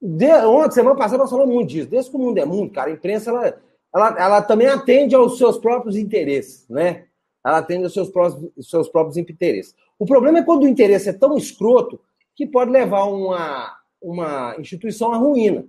[0.03, 1.89] de, ontem, semana passada, nós falamos muito disso.
[1.89, 3.63] Desde que o mundo é mundo, cara, a imprensa ela,
[3.95, 7.06] ela, ela também atende aos seus próprios interesses, né?
[7.47, 9.73] Ela atende aos seus próprios, seus próprios interesses.
[9.97, 12.01] O problema é quando o interesse é tão escroto
[12.35, 15.65] que pode levar uma, uma instituição à ruína.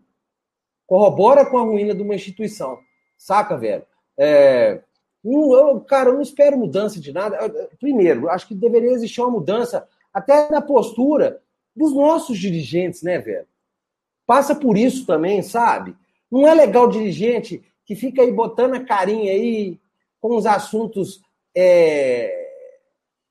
[0.88, 2.80] Corrobora com a ruína de uma instituição.
[3.16, 3.84] Saca, velho?
[4.18, 4.82] É,
[5.24, 7.38] eu, cara, eu não espero mudança de nada.
[7.80, 11.44] Primeiro, acho que deveria existir uma mudança até na postura
[11.76, 13.46] dos nossos dirigentes, né, velho?
[14.26, 15.96] Passa por isso também, sabe?
[16.32, 19.80] Não é legal dirigente que fica aí botando a carinha aí
[20.20, 21.22] com os assuntos
[21.60, 22.52] é,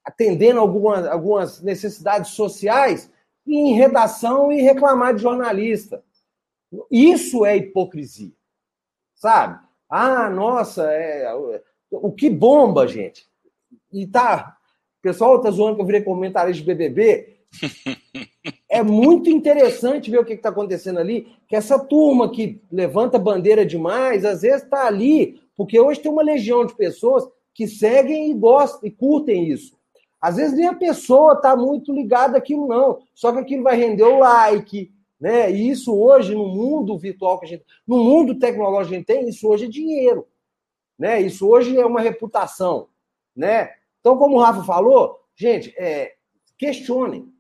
[0.05, 3.09] atendendo algumas, algumas necessidades sociais
[3.47, 6.03] em redação e reclamar de jornalista.
[6.91, 8.33] Isso é hipocrisia,
[9.15, 9.65] sabe?
[9.89, 11.33] Ah, nossa, é,
[11.89, 13.25] o que bomba, gente.
[13.93, 14.57] E tá,
[14.99, 17.37] o pessoal tá zoando que eu virei comentarista de BBB,
[18.69, 23.65] é muito interessante ver o que está acontecendo ali, que essa turma que levanta bandeira
[23.65, 27.25] demais, às vezes está ali, porque hoje tem uma legião de pessoas
[27.57, 29.79] que seguem e gostam e curtem isso.
[30.21, 32.99] Às vezes nem a pessoa está muito ligada àquilo, não.
[33.15, 35.51] Só que aquilo vai render o like, né?
[35.51, 37.65] E isso hoje, no mundo virtual que a gente.
[37.87, 40.27] No mundo tecnológico que a gente tem, isso hoje é dinheiro.
[40.99, 41.23] Né?
[41.23, 42.89] Isso hoje é uma reputação.
[43.35, 43.71] Né?
[44.01, 46.15] Então, como o Rafa falou, gente, é,
[46.59, 47.33] questionem.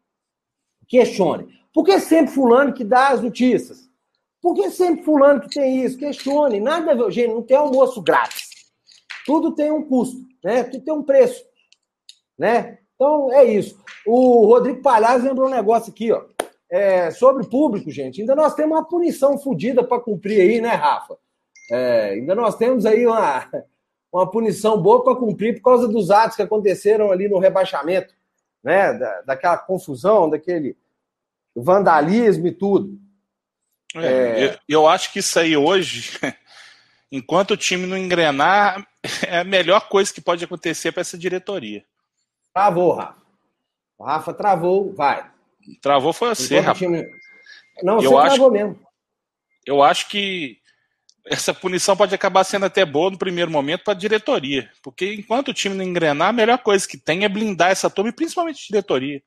[0.88, 1.48] Questione.
[1.74, 3.90] Por que sempre fulano que dá as notícias?
[4.40, 5.98] Por que sempre fulano que tem isso?
[5.98, 6.58] Questione.
[6.58, 7.10] Nada.
[7.10, 8.45] Gente, não tem almoço grátis.
[9.26, 10.62] Tudo tem um custo, né?
[10.64, 11.44] Tudo tem um preço,
[12.38, 12.78] né?
[12.94, 13.78] Então, é isso.
[14.06, 16.24] O Rodrigo Palhares lembrou um negócio aqui, ó.
[16.70, 18.20] É, sobre público, gente.
[18.20, 21.16] Ainda nós temos uma punição fodida para cumprir aí, né, Rafa?
[21.70, 23.48] É, ainda nós temos aí uma,
[24.12, 28.14] uma punição boa para cumprir por causa dos atos que aconteceram ali no rebaixamento
[28.66, 28.92] né?
[28.94, 30.76] Da, daquela confusão, daquele
[31.54, 32.98] vandalismo e tudo.
[33.94, 34.46] É.
[34.46, 36.18] Eu, eu, acho que isso aí hoje,
[37.10, 38.86] enquanto o time não engrenar,
[39.26, 41.84] é a melhor coisa que pode acontecer para essa diretoria.
[42.52, 43.22] Travou, Rafa.
[43.98, 45.30] O Rafa travou, vai.
[45.80, 46.78] Travou foi você, Rafa.
[46.78, 47.04] Time...
[47.82, 48.80] Não, você eu travou acho, mesmo.
[49.64, 50.58] Eu acho que
[51.26, 55.48] essa punição pode acabar sendo até boa no primeiro momento para a diretoria, porque enquanto
[55.48, 58.62] o time não engrenar, a melhor coisa que tem é blindar essa turma, e principalmente
[58.62, 59.22] a diretoria.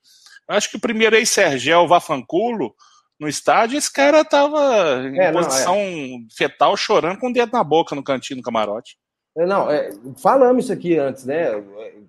[0.48, 2.74] Eu acho que o primeiro ex-Sergel Vafanculo,
[3.20, 6.20] no estádio, esse cara tava em é, posição não, é.
[6.32, 8.98] fetal, chorando com o dedo na boca no cantinho do camarote.
[9.38, 9.90] É, não, é,
[10.22, 11.62] falamos isso aqui antes, né?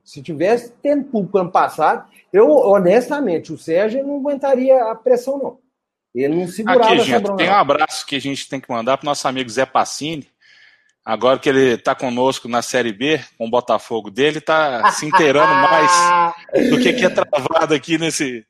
[0.04, 5.58] Se tivesse tendo público ano passado, eu, honestamente, o Sérgio não aguentaria a pressão, não.
[6.14, 9.06] Ele não segurava aqui, gente, Tem um abraço que a gente tem que mandar para
[9.06, 10.26] nosso amigo Zé Passini.
[11.04, 15.54] Agora que ele está conosco na Série B, com o Botafogo dele, está se inteirando
[15.54, 16.34] mais
[16.68, 18.44] do que, que é travado aqui nesse,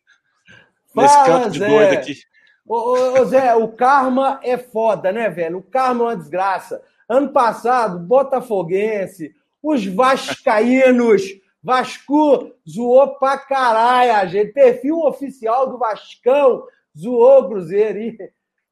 [0.94, 1.68] nesse canto de Zé.
[1.68, 2.29] doido aqui.
[2.72, 5.58] Ô, ô, ô, Zé, o karma é foda, né, velho?
[5.58, 6.80] O karma é uma desgraça.
[7.08, 11.20] Ano passado, Botafoguense, os Vascaínos,
[11.60, 14.52] Vasco zoou pra caralho, a gente.
[14.52, 16.62] Perfil oficial do Vascão
[16.96, 17.98] zoou o Cruzeiro.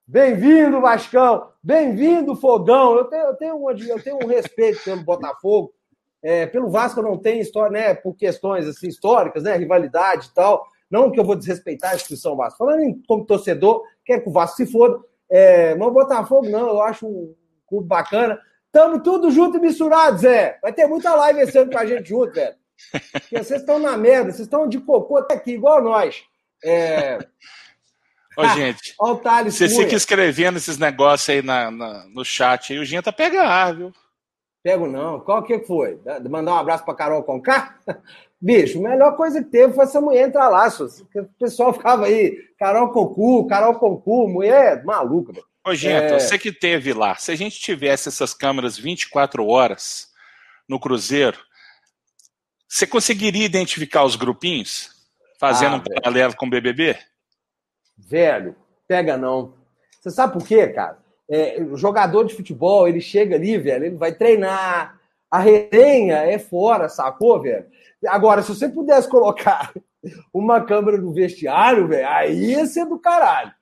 [0.06, 1.48] Bem-vindo, Vascão!
[1.60, 2.94] Bem-vindo, Fogão!
[2.94, 5.74] Eu tenho, eu, tenho um, eu tenho um respeito pelo Botafogo.
[6.22, 7.94] É, pelo Vasco não tenho história, né?
[7.94, 9.56] Por questões assim, históricas, né?
[9.56, 10.64] Rivalidade e tal.
[10.90, 12.58] Não que eu vou desrespeitar a instituição Vasco.
[12.58, 14.98] Falando em, como torcedor, quer que o Vasco se foda.
[15.30, 17.34] É, mas o Botafogo, não, eu acho um
[17.66, 18.40] clube bacana.
[18.72, 20.58] Tamo tudo junto e misturado, Zé.
[20.62, 22.54] Vai ter muita live esse ano com a gente junto, velho.
[23.12, 26.22] Porque vocês estão na merda, vocês estão de cocô até aqui, igual nós.
[26.64, 27.18] É...
[28.36, 32.72] Ô, gente, Ó, o Thales você fica escrevendo esses negócios aí na, na, no chat
[32.72, 33.92] aí, o Ginta pega ar, viu?
[34.62, 35.18] Pego não.
[35.20, 36.00] Qual que foi?
[36.30, 37.78] Mandar um abraço pra Carol Conká?
[38.40, 40.68] Bicho, a melhor coisa que teve foi essa mulher entrar lá.
[40.68, 45.46] O pessoal ficava aí, Carol Concu, Carol Concu, mulher maluca, velho.
[45.66, 46.18] Ô, gente, é...
[46.18, 50.08] você que teve lá, se a gente tivesse essas câmeras 24 horas
[50.68, 51.38] no Cruzeiro,
[52.68, 54.96] você conseguiria identificar os grupinhos?
[55.40, 56.96] Fazendo ah, um paralelo com o BBB?
[57.96, 59.54] Velho, pega não.
[60.00, 60.98] Você sabe por quê, cara?
[61.30, 64.97] É, o jogador de futebol, ele chega ali, velho, ele vai treinar.
[65.30, 67.66] A resenha é fora, sacou, velho?
[68.06, 69.72] Agora, se você pudesse colocar
[70.32, 73.52] uma câmera no vestiário, velho, aí ia ser do caralho.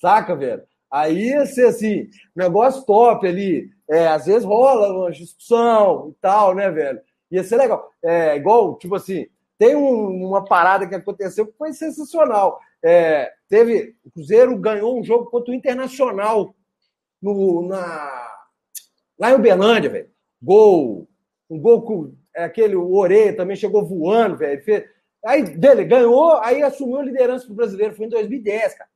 [0.00, 0.62] Saca, velho?
[0.90, 3.70] Aí ia ser assim, negócio top ali.
[3.90, 7.00] É, às vezes rola uma discussão e tal, né, velho?
[7.30, 7.90] Ia ser legal.
[8.02, 9.26] É, igual, tipo assim,
[9.58, 12.60] tem um, uma parada que aconteceu que foi sensacional.
[12.82, 13.96] É, teve.
[14.04, 16.54] O Cruzeiro ganhou um jogo contra o Internacional
[17.20, 18.30] no, na,
[19.18, 20.10] lá em Uberlândia, velho.
[20.42, 21.08] Gol.
[21.50, 24.62] Um gol com é, aquele Ore também chegou voando, velho.
[25.24, 27.94] Aí dele ganhou, aí assumiu a liderança do brasileiro.
[27.94, 28.90] Foi em 2010, cara.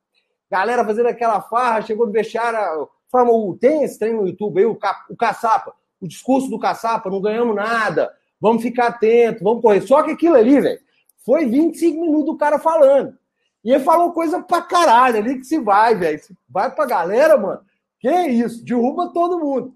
[0.51, 2.89] Galera fazendo aquela farra, chegou no vestiário.
[3.11, 7.09] Falou, tem esse trem no YouTube aí, o, Ca, o Caçapa, o discurso do Caçapa,
[7.09, 9.81] não ganhamos nada, vamos ficar atentos, vamos correr.
[9.81, 10.79] Só que aquilo ali, velho,
[11.25, 13.17] foi 25 minutos do cara falando.
[13.63, 16.19] E ele falou coisa pra caralho ali que se vai, velho.
[16.47, 17.61] Vai pra galera, mano.
[17.99, 19.73] Que isso, derruba todo mundo.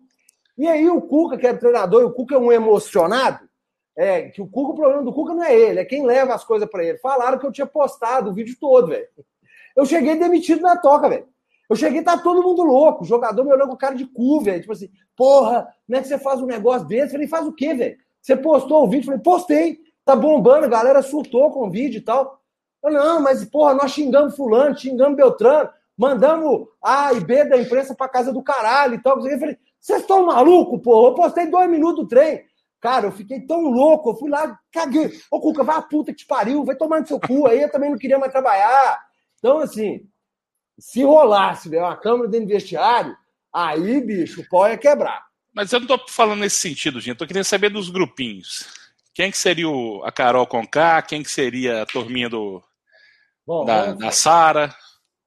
[0.58, 3.40] E aí o Cuca, que é treinador, e o Cuca é um emocionado,
[3.96, 6.44] é, que o Cuca, o problema do Cuca não é ele, é quem leva as
[6.44, 6.98] coisas para ele.
[6.98, 9.08] Falaram que eu tinha postado o vídeo todo, velho.
[9.76, 11.28] Eu cheguei demitido na toca, velho.
[11.70, 13.04] Eu cheguei, tá todo mundo louco.
[13.04, 14.62] O jogador me olhando com cara de cu, velho.
[14.62, 17.06] Tipo assim, porra, como é que você faz um negócio desse?
[17.06, 17.98] Eu falei, faz o quê, velho?
[18.22, 19.04] Você postou o vídeo?
[19.04, 19.80] Eu falei, postei.
[20.06, 22.42] Tá bombando, a galera surtou com o vídeo e tal.
[22.84, 27.96] Eu, não, mas, porra, nós xingamos fulano, xingamos Beltrano, mandamos A e B da imprensa
[27.96, 29.26] pra casa do caralho e tal.
[29.26, 31.10] Eu falei, vocês estão malucos, porra?
[31.10, 32.42] Eu postei dois minutos do trem.
[32.80, 35.12] Cara, eu fiquei tão louco, eu fui lá, caguei.
[35.30, 37.48] Ô, Cuca, vai a puta que te pariu, vai tomar no seu cu.
[37.48, 39.02] Aí eu também não queria mais trabalhar.
[39.38, 40.08] Então, assim,
[40.80, 43.14] se rolasse né, uma câmera dentro do vestiário,
[43.52, 45.26] aí, bicho, o pau ia quebrar.
[45.54, 47.10] Mas eu não tô falando nesse sentido, gente.
[47.10, 48.66] Eu tô querendo saber dos grupinhos.
[49.14, 51.02] Quem que seria o, a Carol Conká?
[51.02, 52.64] Quem que seria a turminha do,
[53.46, 54.74] Bom, da, da Sara?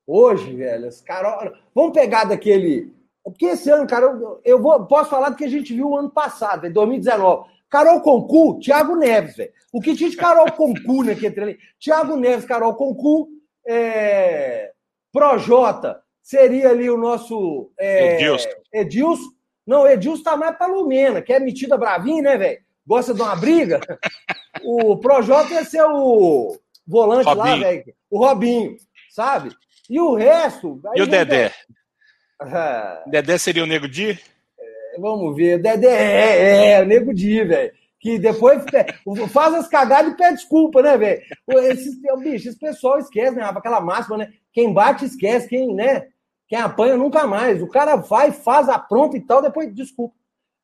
[0.06, 1.52] Hoje, velho, as Carol...
[1.74, 2.95] Vamos pegar daquele...
[3.30, 5.96] Porque esse ano, cara, eu, eu vou, posso falar do que a gente viu o
[5.96, 7.48] ano passado, em 2019.
[7.68, 9.50] Carol Concu, Thiago Neves, velho.
[9.72, 11.58] O que tinha de Carol Concu naquele treino?
[11.80, 13.28] Thiago Neves, Carol Concu,
[13.66, 14.70] é,
[15.12, 18.48] Projota seria ali o nosso é, Edilson.
[18.72, 19.30] Edilson.
[19.66, 22.60] Não, Edilson tá mais pra Lumena, que é metida bravinha, né, velho?
[22.86, 23.80] Gosta de uma briga.
[24.62, 26.56] o Projota ia ser o
[26.86, 27.44] volante Robinho.
[27.44, 27.94] lá, velho.
[28.08, 28.76] O Robinho,
[29.10, 29.50] sabe?
[29.90, 30.80] E o resto.
[30.94, 31.52] E o Dedé?
[32.40, 34.10] Ah, Dedé seria o Nego Di?
[34.10, 35.58] É, vamos ver.
[35.58, 37.72] Dedé é, é, é o Nego Di, velho
[38.06, 38.62] que depois
[39.32, 41.20] faz as cagadas e pede desculpa, né, velho?
[41.48, 44.32] Esse, bicho, esse pessoal esquece, né, Aquela máxima, né?
[44.52, 46.06] Quem bate esquece, quem, né?
[46.46, 47.60] Quem apanha nunca mais.
[47.60, 50.14] O cara vai, faz a pronta e tal, depois desculpa.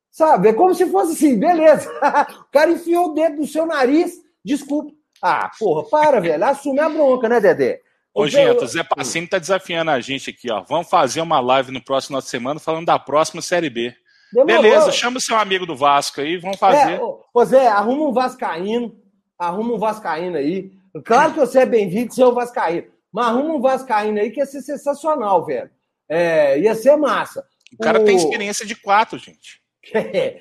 [0.09, 0.51] Sabe?
[0.51, 1.91] É como se fosse assim, beleza.
[2.47, 4.13] o cara enfiou o dedo no seu nariz,
[4.45, 4.93] desculpa.
[5.21, 6.45] Ah, porra, para, velho.
[6.45, 7.81] Assume a bronca, né, Dedé?
[8.15, 10.63] Ô, gente, o Zé Passini tá desafiando a gente aqui, ó.
[10.63, 13.95] Vamos fazer uma live no próximo final de semana falando da próxima Série B.
[14.33, 14.63] Demorou.
[14.63, 16.95] Beleza, chama o seu amigo do Vasco aí, vamos fazer.
[16.95, 18.95] É, ô, Zé, arruma um Vascaíno,
[19.39, 20.71] arruma um Vascaíno aí.
[21.05, 22.87] Claro que você é bem-vindo, você é o Vascaíno.
[23.13, 25.71] Mas arruma um Vascaíno aí que ia ser sensacional, velho.
[26.09, 27.45] É, ia ser massa.
[27.73, 28.05] O cara o...
[28.05, 29.61] tem experiência de quatro, gente.
[29.95, 30.41] É,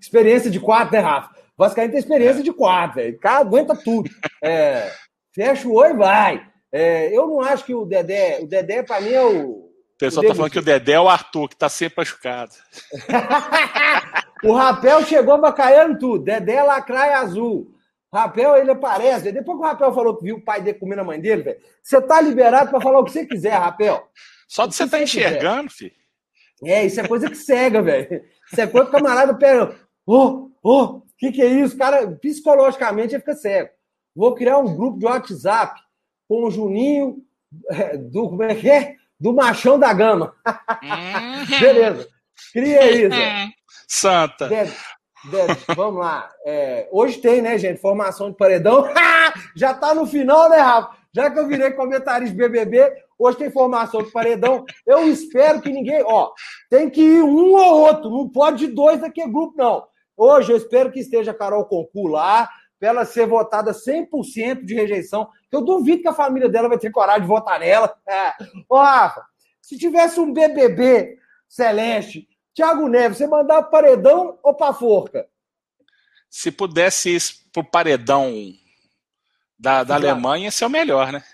[0.00, 1.34] experiência de quatro, né, Rafa?
[1.58, 2.42] Vascaíno tem experiência é.
[2.44, 3.16] de quatro, velho.
[3.16, 4.08] O cara aguenta tudo.
[4.42, 4.90] É,
[5.34, 6.53] fecha o olho e vai.
[6.76, 8.40] É, eu não acho que o Dedé.
[8.42, 9.50] O Dedé, pra mim, é o.
[9.50, 12.52] O pessoal o tá falando que o Dedé é o Arthur, que tá sempre machucado.
[14.42, 16.24] o Rapel chegou bacaiando tudo.
[16.24, 17.72] Dedé lacraia azul.
[18.12, 19.30] Rapel, ele aparece.
[19.30, 21.60] Depois que o Rapel falou que viu o pai dele comendo a mãe dele, velho,
[21.80, 24.08] você tá liberado para falar o que você quiser, Rapel.
[24.48, 25.94] Só de você tá enxergando, filho.
[26.64, 28.24] É, isso é coisa que cega, velho.
[28.50, 29.76] Isso é coisa que o camarada pega.
[30.04, 31.76] Ô, ô, o que, que é isso?
[31.76, 33.70] O cara, psicologicamente, ele fica cego.
[34.14, 35.83] Vou criar um grupo de WhatsApp
[36.28, 37.18] com o Juninho
[37.70, 38.28] é, do.
[38.28, 38.96] Como é que é?
[39.18, 40.34] Do Machão da Gama.
[40.46, 41.58] Uhum.
[41.60, 42.08] Beleza.
[42.52, 43.16] Cria isso.
[43.86, 44.48] Santa.
[44.48, 44.74] Deve,
[45.30, 46.30] deve, vamos lá.
[46.44, 47.80] É, hoje tem, né, gente?
[47.80, 48.88] Formação de paredão.
[49.54, 50.96] Já tá no final, né, Rafa?
[51.14, 54.64] Já que eu virei comentarista BBB, hoje tem formação de paredão.
[54.84, 56.02] Eu espero que ninguém.
[56.02, 56.32] Ó,
[56.68, 59.86] tem que ir um ou outro, não pode dois daquele grupo, não.
[60.16, 62.48] Hoje eu espero que esteja a Carol Concu lá,
[62.84, 65.30] para ela ser votada 100% de rejeição.
[65.50, 67.96] Eu duvido que a família dela vai ter coragem de votar nela.
[68.06, 68.34] É.
[68.68, 69.24] Ô, Rafa,
[69.62, 71.18] se tivesse um BBB
[71.48, 75.26] Celeste, Thiago Neves, você mandar pro paredão ou pra forca?
[76.28, 78.52] Se pudesse ir pro paredão
[79.58, 81.24] da, da Alemanha, ia ser o melhor, né?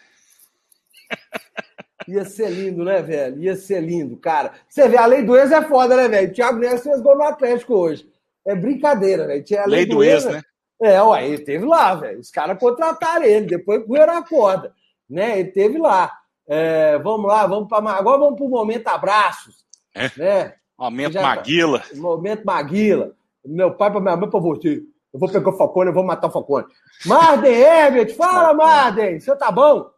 [2.08, 3.40] Ia ser lindo, né, velho?
[3.40, 4.52] Ia ser lindo, cara.
[4.68, 6.32] Você vê, a lei do ex é foda, né, velho?
[6.32, 8.10] Thiago Neves fez gol no Atlético hoje.
[8.44, 9.44] É brincadeira, velho.
[9.48, 10.42] Lei, lei do, do ex, né?
[10.82, 12.20] É, ué, ele teve lá, velho.
[12.20, 14.72] Os caras contrataram ele, depois correram a corda.
[15.08, 15.40] Né?
[15.40, 16.10] Ele teve lá.
[16.48, 17.90] É, vamos lá, vamos para.
[17.92, 19.64] Agora vamos para o momento abraços.
[19.94, 20.10] É.
[20.16, 20.54] Né?
[20.78, 21.82] Momento Já, Maguila.
[21.94, 23.12] Momento Maguila.
[23.44, 24.82] Meu pai para minha mãe para você.
[25.12, 26.66] Eu vou pegar o Falcone, eu vou matar o Falcone.
[27.04, 29.20] Marden Herbert, fala, Marden.
[29.20, 29.90] Você tá bom?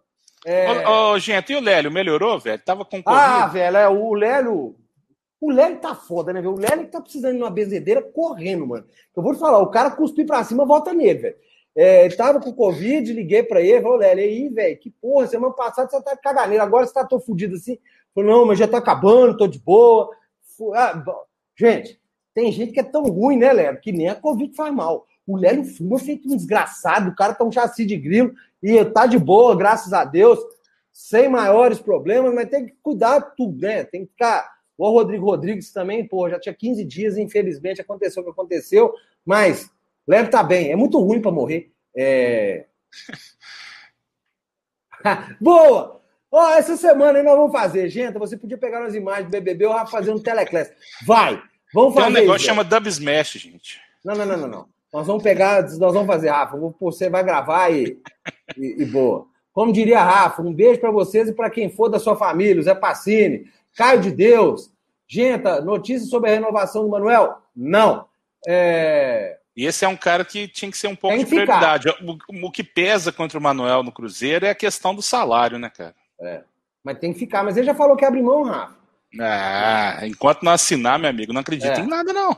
[0.45, 0.89] É...
[0.89, 2.61] Ô, ô, gente, e o Lélio melhorou, velho?
[2.65, 3.23] Tava com Covid.
[3.23, 4.75] Ah, velho, é, o Lélio
[5.43, 6.55] o Lélio tá foda, né, velho?
[6.55, 8.87] O Lélio tá precisando de uma benzedeira correndo, mano.
[9.15, 11.37] Eu vou te falar, o cara cuspir pra cima, volta nele, velho.
[11.75, 15.91] É, tava com Covid, liguei pra ele, falei, Lélio, aí, velho, que porra, semana passada
[15.91, 17.77] você tá caganeiro, agora você tá todo fudido assim.
[18.15, 20.11] Falei, não, mas já tá acabando, tô de boa.
[20.75, 21.03] Ah,
[21.59, 22.01] gente,
[22.33, 25.09] tem gente que é tão ruim, né, Lélio, que nem a Covid faz mal.
[25.27, 28.33] O Lélio fuma feito um desgraçado, o cara tá um chassi de grilo
[28.63, 30.39] e tá de boa, graças a Deus,
[30.93, 33.83] sem maiores problemas, mas tem que cuidar tudo, né?
[33.83, 38.25] Tem que ficar o Rodrigo Rodrigues também, pô, já tinha 15 dias, infelizmente aconteceu o
[38.25, 38.93] que aconteceu,
[39.25, 39.71] mas
[40.07, 41.71] leve tá bem, é muito ruim para morrer.
[41.97, 42.67] É...
[45.41, 46.01] Boa!
[46.31, 48.19] Ó, oh, essa semana aí nós vamos fazer, gente.
[48.19, 50.73] Você podia pegar as imagens do BBB ou fazer um teleclass.
[51.05, 51.43] Vai!
[51.75, 52.07] Vamos fazer.
[52.07, 53.81] Tem um negócio que chama Dub Smash, gente.
[54.03, 54.69] Não, não, não, não, não.
[54.93, 56.57] Nós vamos pegar, nós vamos fazer, Rafa.
[56.81, 57.99] Você vai gravar e,
[58.57, 59.27] e, e boa.
[59.53, 62.65] Como diria Rafa, um beijo para vocês e para quem for da sua família, o
[62.65, 63.45] Zé Passini,
[63.75, 64.73] Caio de Deus,
[65.13, 67.37] Gente, notícia sobre a renovação do Manuel?
[67.55, 68.07] Não.
[68.49, 69.39] É...
[69.55, 71.91] E esse é um cara que tinha que ser um pouco de prioridade.
[71.91, 75.69] O, o, que pesa contra o Manuel no Cruzeiro é a questão do salário, né,
[75.69, 75.95] cara?
[76.19, 76.43] É.
[76.83, 77.45] Mas tem que ficar.
[77.45, 78.75] Mas ele já falou que abre mão, Rafa.
[79.21, 81.81] Ah, enquanto não assinar, meu amigo, não acredito é.
[81.81, 82.35] em nada, não.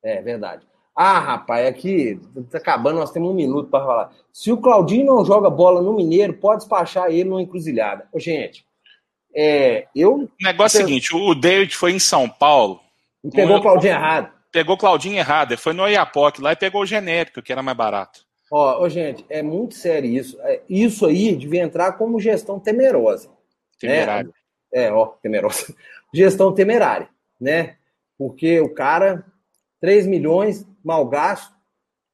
[0.00, 0.64] É verdade.
[0.94, 4.12] Ah, rapaz, aqui tá acabando, nós temos um minuto para falar.
[4.32, 8.08] Se o Claudinho não joga bola no Mineiro, pode despachar ele numa encruzilhada.
[8.12, 8.67] Ô, gente,
[9.34, 10.14] é, eu.
[10.14, 12.80] O negócio é o seguinte: o David foi em São Paulo.
[13.22, 14.32] E pegou o Claudinho errado.
[14.50, 15.52] Pegou o Claudinho errado.
[15.52, 18.20] Ele foi no Oiapoque lá e pegou o genérico, que era mais barato.
[18.50, 20.38] Ó, oh, gente, é muito sério isso.
[20.42, 23.28] É, isso aí devia entrar como gestão temerosa.
[23.78, 24.24] Temerária.
[24.24, 24.32] Né?
[24.72, 25.74] É, ó, temerosa.
[26.14, 27.08] Gestão temerária,
[27.38, 27.76] né?
[28.16, 29.24] Porque o cara,
[29.80, 31.54] 3 milhões, mal gasto,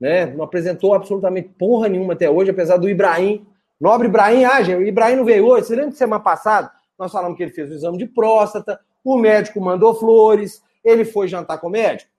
[0.01, 0.27] né?
[0.27, 3.47] Não apresentou absolutamente porra nenhuma até hoje, apesar do Ibrahim.
[3.81, 5.67] Nobre Ibrahim, ah, gente, o Ibrahim não veio hoje.
[5.67, 6.73] Você lembra de semana passada?
[6.99, 11.29] Nós falamos que ele fez o exame de próstata, o médico mandou flores, ele foi
[11.29, 12.11] jantar com o médico,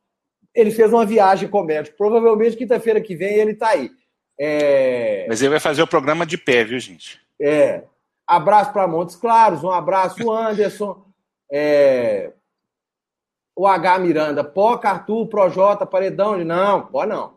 [0.53, 1.97] ele fez uma viagem com o médico.
[1.97, 3.91] Provavelmente quinta-feira que vem ele está aí.
[4.39, 5.25] É...
[5.27, 7.19] Mas ele vai fazer o programa de pé, viu, gente?
[7.39, 7.83] É.
[8.27, 11.03] Abraço para Montes Claros, um abraço, Anderson.
[11.51, 12.31] É...
[13.55, 16.37] O H Miranda, Pó, Arthur, Projota, Paredão.
[16.43, 17.34] Não, pó não.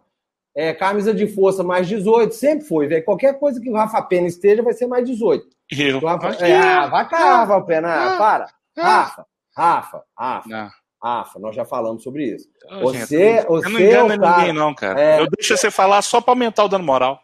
[0.59, 3.05] É, camisa de força mais 18, sempre foi, velho.
[3.05, 5.47] Qualquer coisa que o Rafa Pena esteja vai ser mais 18.
[5.71, 6.01] Eu.
[6.01, 7.89] Rafa, é, ah, vai cá, Rafa Pena.
[7.89, 8.49] Ah, para.
[8.77, 10.49] Ah, Rafa, Rafa, Rafa.
[10.49, 10.69] Não.
[11.01, 12.49] Rafa, nós já falamos sobre isso.
[12.83, 15.01] você, gente, você não engana é ninguém, não, cara.
[15.01, 17.21] É, eu deixo você falar só para aumentar o dano moral.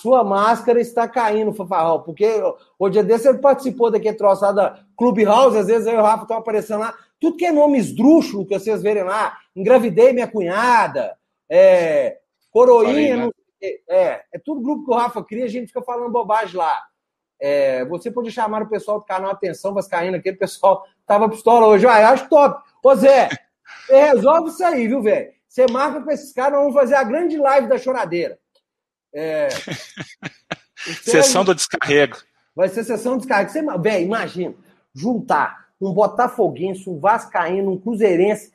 [0.00, 2.40] Sua máscara está caindo, Fafarrão, porque
[2.78, 6.02] o dia desse ele participou daquele troço lá da Clubhouse, às vezes eu e o
[6.02, 6.94] Rafa estão aparecendo lá.
[7.20, 9.36] Tudo que é nome esdrúxulo que vocês verem lá.
[9.56, 11.16] Engravidei minha cunhada,
[11.50, 12.18] é,
[12.56, 13.30] coroinha, né?
[13.62, 16.82] é, é tudo grupo que o Rafa cria, a gente fica falando bobagem lá.
[17.38, 21.86] É, você pode chamar o pessoal do canal Atenção Vascaína, aquele pessoal tava pistola hoje.
[21.86, 22.62] Ah, eu acho top.
[22.82, 23.28] Ô Zé,
[23.90, 25.30] resolve isso aí, viu, velho?
[25.46, 28.38] Você marca com esses caras, nós vamos fazer a grande live da choradeira.
[29.14, 29.48] É...
[31.02, 32.16] sessão do descarrego.
[32.54, 33.50] Vai ser sessão do descarrego.
[33.50, 34.54] Você, velho, imagina,
[34.94, 38.50] juntar um botafoguense, um vascaíno, um cruzeirense,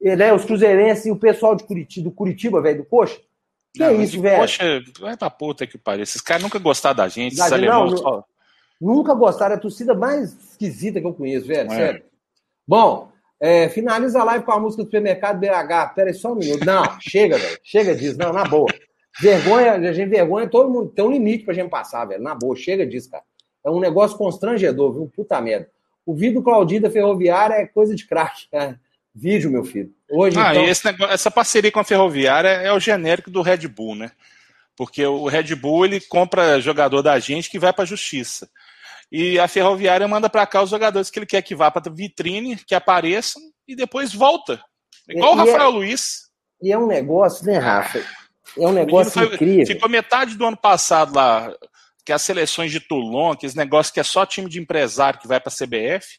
[0.00, 3.20] né, os cruzeirenses e o pessoal de Curitiba, do Curitiba, velho, do Coxa,
[3.72, 4.40] que é isso, velho?
[4.40, 6.02] Poxa, vai pra puta que pariu.
[6.02, 7.98] Esses caras nunca gostaram da gente, esses alemães.
[8.00, 8.24] Só...
[8.80, 11.76] Nunca gostaram, é a torcida mais esquisita que eu conheço, velho, é.
[11.76, 12.02] sério.
[12.66, 15.94] Bom, é, finaliza a live com a música do supermercado BH.
[15.94, 16.64] Pera aí só um minuto.
[16.64, 17.58] Não, chega, velho.
[17.62, 18.18] Chega disso.
[18.18, 18.68] Não, na boa.
[19.20, 22.22] Vergonha, a gente vergonha, todo mundo tem um limite pra gente passar, velho.
[22.22, 23.24] Na boa, chega disso, cara.
[23.64, 25.10] É um negócio constrangedor, viu?
[25.14, 25.68] Puta merda.
[26.06, 28.46] O vídeo Claudinho da Ferroviária é coisa de craque.
[28.52, 28.74] É.
[29.14, 29.92] Vídeo, meu filho.
[30.10, 30.64] Hoje, ah, então...
[30.64, 34.10] e negócio, essa parceria com a Ferroviária é o genérico do Red Bull, né?
[34.76, 38.48] Porque o Red Bull ele compra jogador da gente que vai para a justiça.
[39.12, 42.56] E a Ferroviária manda para cá os jogadores que ele quer que vá para vitrine,
[42.56, 44.60] que apareçam e depois volta.
[45.08, 46.28] Igual e, o Rafael é, Luiz.
[46.62, 48.04] E é um negócio, né, Rafa?
[48.58, 49.66] É um negócio foi, incrível.
[49.66, 51.52] Ficou metade do ano passado lá,
[52.04, 55.28] que as seleções de Toulon, que esse negócio que é só time de empresário que
[55.28, 56.18] vai para a CBF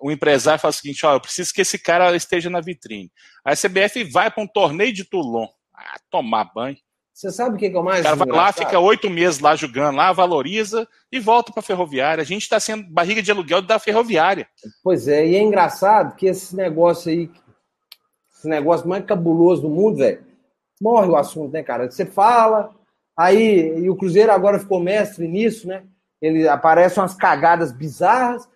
[0.00, 3.10] o empresário fala o seguinte: ó, eu preciso que esse cara esteja na vitrine.
[3.44, 5.46] Aí a CBF vai para um torneio de Toulon.
[5.74, 6.76] Ah, tomar banho.
[7.18, 8.00] Você sabe o que, é o mais.
[8.00, 11.64] O cara vai lá, fica oito meses lá jogando lá, valoriza e volta para a
[11.64, 12.22] ferroviária.
[12.22, 14.48] A gente está sendo barriga de aluguel da ferroviária.
[14.84, 17.28] Pois é, e é engraçado que esse negócio aí,
[18.32, 20.24] esse negócio mais cabuloso do mundo, velho,
[20.80, 21.90] morre o assunto, né, cara?
[21.90, 22.70] Você fala,
[23.16, 25.82] aí, e o Cruzeiro agora ficou mestre nisso, né?
[26.22, 28.48] Ele aparecem umas cagadas bizarras,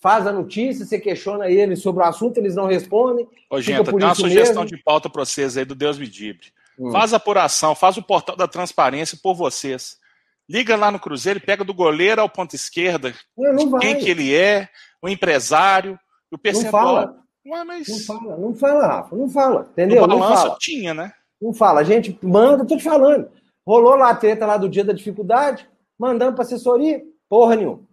[0.00, 3.28] faz a notícia, você questiona eles sobre o assunto, eles não respondem.
[3.50, 4.76] Ô, gente, tem uma sugestão mesmo.
[4.76, 6.46] de pauta para vocês aí do Deus me dibre.
[6.78, 6.90] Hum.
[6.92, 9.98] Faz a apuração, faz o portal da transparência por vocês.
[10.48, 13.12] Liga lá no Cruzeiro, pega do goleiro ao ponto esquerda,
[13.80, 14.68] quem que ele é,
[15.02, 15.98] o empresário,
[16.30, 16.84] o percentual.
[16.84, 17.18] Não fala.
[17.46, 17.88] Ué, mas...
[17.88, 20.02] Não fala, não fala, Rafa, não fala, entendeu?
[20.02, 20.56] No balanço não fala.
[20.60, 21.12] tinha, né?
[21.40, 23.28] Não fala, a gente manda, tô te falando.
[23.66, 25.68] Rolou lá a treta lá do dia da dificuldade,
[25.98, 27.87] mandando para assessoria, porra nenhuma.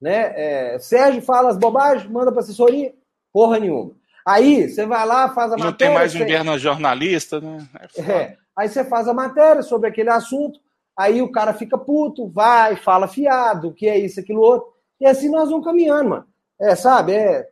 [0.00, 0.32] Né?
[0.34, 2.94] É, Sérgio fala as bobagens, manda para assessoria,
[3.32, 3.92] porra nenhuma.
[4.26, 5.70] Aí você vai lá, faz a Não matéria.
[5.70, 6.58] Não tem mais um você...
[6.58, 7.68] jornalista, né?
[7.96, 10.60] É, é, aí você faz a matéria sobre aquele assunto,
[10.96, 14.68] aí o cara fica puto, vai, fala fiado, o que é isso, aquilo outro.
[15.00, 16.26] E assim nós vamos caminhando, mano.
[16.60, 17.12] É, sabe?
[17.12, 17.48] É...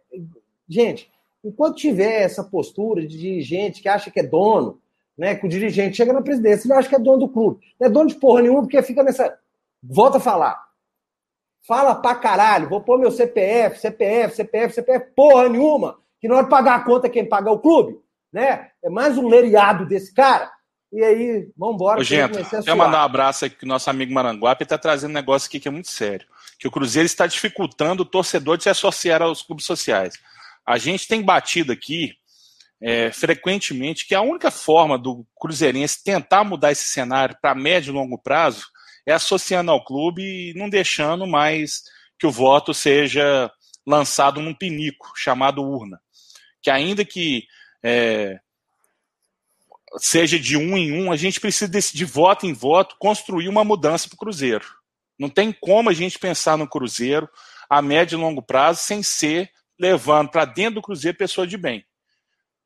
[0.68, 1.10] Gente,
[1.42, 4.78] enquanto tiver essa postura de dirigente que acha que é dono,
[5.16, 5.34] né?
[5.34, 7.60] Que o dirigente chega na presidência, ele acha que é dono do clube.
[7.80, 9.36] Não é dono de porra nenhuma, porque fica nessa.
[9.82, 10.67] Volta a falar.
[11.66, 16.44] Fala pra caralho, vou pôr meu CPF, CPF, CPF, CPF, porra nenhuma, que na hora
[16.44, 17.98] de pagar a conta quem paga é o clube,
[18.32, 18.70] né?
[18.82, 20.50] É mais um leriado desse cara.
[20.90, 22.00] E aí, vambora.
[22.00, 25.14] Ô, gente, quero mandar um abraço aqui pro nosso amigo Maranguape, ele tá trazendo um
[25.14, 26.26] negócio aqui que é muito sério.
[26.58, 30.14] Que o Cruzeiro está dificultando o torcedor de se associar aos clubes sociais.
[30.66, 32.14] A gente tem batido aqui
[32.80, 37.94] é, frequentemente que a única forma do Cruzeirense tentar mudar esse cenário para médio e
[37.94, 38.66] longo prazo
[39.08, 41.82] é associando ao clube e não deixando mais
[42.18, 43.50] que o voto seja
[43.86, 45.98] lançado num pinico chamado urna.
[46.60, 47.46] Que ainda que
[47.82, 48.38] é,
[49.96, 53.64] seja de um em um, a gente precisa de, de voto em voto construir uma
[53.64, 54.66] mudança para o Cruzeiro.
[55.18, 57.26] Não tem como a gente pensar no Cruzeiro
[57.70, 59.50] a médio e longo prazo sem ser
[59.80, 61.82] levando para dentro do Cruzeiro pessoa de bem.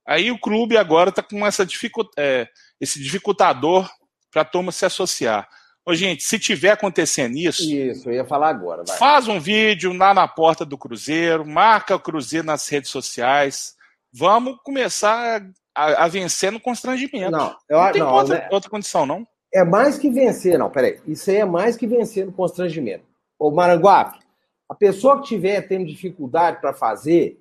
[0.05, 2.49] Aí o clube agora está com essa dificu é,
[2.81, 3.89] esse dificultador
[4.29, 5.49] para a turma se associar.
[5.85, 7.63] Ô, gente, se tiver acontecendo isso.
[7.63, 8.85] Isso, eu ia falar agora.
[8.87, 8.97] Vai.
[8.97, 13.75] Faz um vídeo lá na porta do Cruzeiro, marca o Cruzeiro nas redes sociais.
[14.13, 17.33] Vamos começar a, a vencer no constrangimento.
[17.33, 18.49] Não, eu, não tem não, outra, né?
[18.53, 19.27] outra condição, não?
[19.53, 21.01] É mais que vencer, não, peraí.
[21.07, 23.05] Isso aí é mais que vencer no constrangimento.
[23.39, 24.21] Ô, Maranguape,
[24.69, 27.39] a pessoa que tiver tendo dificuldade para fazer,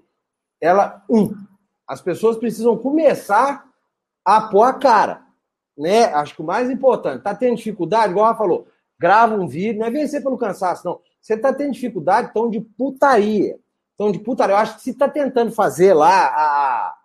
[0.59, 1.31] ela, um,
[1.87, 3.65] as pessoas precisam começar
[4.25, 5.20] a pôr a cara
[5.82, 6.05] né?
[6.13, 8.67] Acho que o mais importante, tá tendo dificuldade, igual ela falou,
[8.99, 10.99] grava um vídeo, não é vencer pelo cansaço, não.
[11.19, 13.57] Você tá tendo dificuldade, então de putaria.
[13.95, 14.53] Então, de putaria.
[14.55, 16.95] Eu acho que se tá tentando fazer lá a,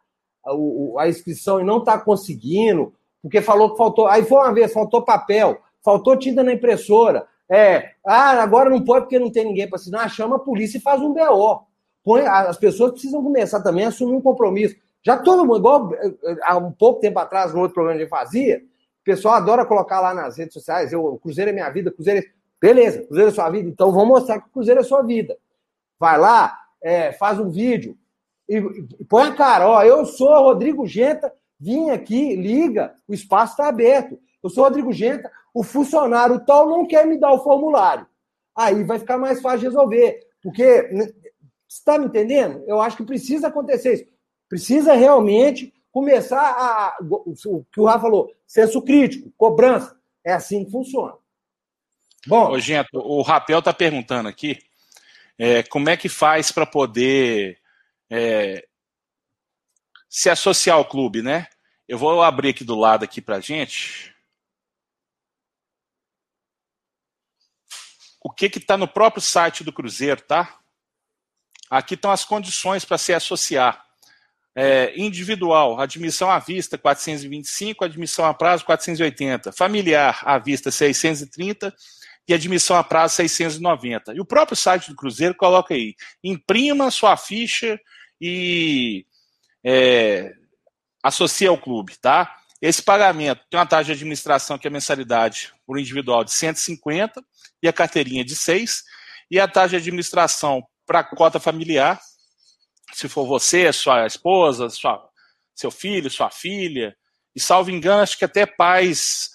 [0.46, 4.06] a, a inscrição e não tá conseguindo, porque falou que faltou.
[4.06, 7.26] Aí foi uma vez, faltou papel, faltou tinta na impressora.
[7.48, 10.10] É, ah, agora não pode porque não tem ninguém para assinar.
[10.10, 11.66] Chama a polícia e faz um BO.
[12.02, 14.76] Põe, as pessoas precisam começar também a assumir um compromisso.
[15.06, 18.08] Já todo mundo, igual eh, há um pouco tempo atrás, no outro programa que a
[18.08, 18.60] fazia,
[19.04, 22.30] pessoal adora colocar lá nas redes sociais, eu, o Cruzeiro é minha vida, Cruzeiro é...
[22.60, 25.38] Beleza, Cruzeiro é sua vida, então vamos mostrar que o Cruzeiro é sua vida.
[25.96, 27.96] Vai lá, é, faz um vídeo
[28.48, 33.52] e, e põe a cara, ó, eu sou Rodrigo Genta, vim aqui, liga, o espaço
[33.52, 34.18] está aberto.
[34.42, 38.08] Eu sou Rodrigo Genta, o funcionário tal não quer me dar o formulário.
[38.56, 40.18] Aí vai ficar mais fácil de resolver.
[40.42, 41.12] Porque, né,
[41.68, 42.64] está me entendendo?
[42.66, 44.15] Eu acho que precisa acontecer isso.
[44.48, 46.96] Precisa realmente começar a.
[47.00, 49.98] O que o Rafa falou, senso crítico, cobrança.
[50.24, 51.14] É assim que funciona.
[52.26, 52.50] Bom.
[52.50, 54.58] Ô, gente, o Rapel está perguntando aqui
[55.38, 57.60] é, como é que faz para poder
[58.10, 58.66] é,
[60.08, 61.46] se associar ao clube, né?
[61.86, 64.14] Eu vou abrir aqui do lado aqui para gente.
[68.20, 70.58] O que está no próprio site do Cruzeiro, tá?
[71.70, 73.85] Aqui estão as condições para se associar.
[74.58, 81.74] É, individual, admissão à vista 425, admissão a prazo 480, familiar à vista 630
[82.26, 84.14] e admissão a prazo 690.
[84.14, 85.94] E o próprio site do Cruzeiro coloca aí:
[86.24, 87.78] imprima sua ficha
[88.18, 89.04] e
[89.62, 90.32] é,
[91.02, 92.34] associa ao clube, tá?
[92.60, 97.22] Esse pagamento tem uma taxa de administração que é mensalidade por individual de 150
[97.62, 98.82] e a carteirinha de 6
[99.30, 102.00] e a taxa de administração para cota familiar
[102.92, 105.08] se for você, sua esposa, sua,
[105.54, 106.96] seu filho, sua filha,
[107.34, 109.30] e salvo engano, acho que até pais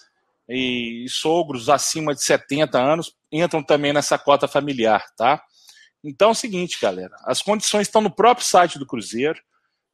[0.48, 5.42] e, e sogros acima de 70 anos entram também nessa cota familiar, tá?
[6.04, 9.40] Então é o seguinte, galera, as condições estão no próprio site do Cruzeiro,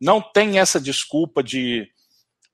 [0.01, 1.87] não tem essa desculpa de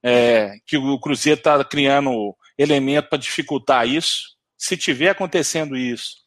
[0.03, 4.35] é, que o Cruzeiro está criando elemento para dificultar isso.
[4.57, 6.17] Se tiver acontecendo isso,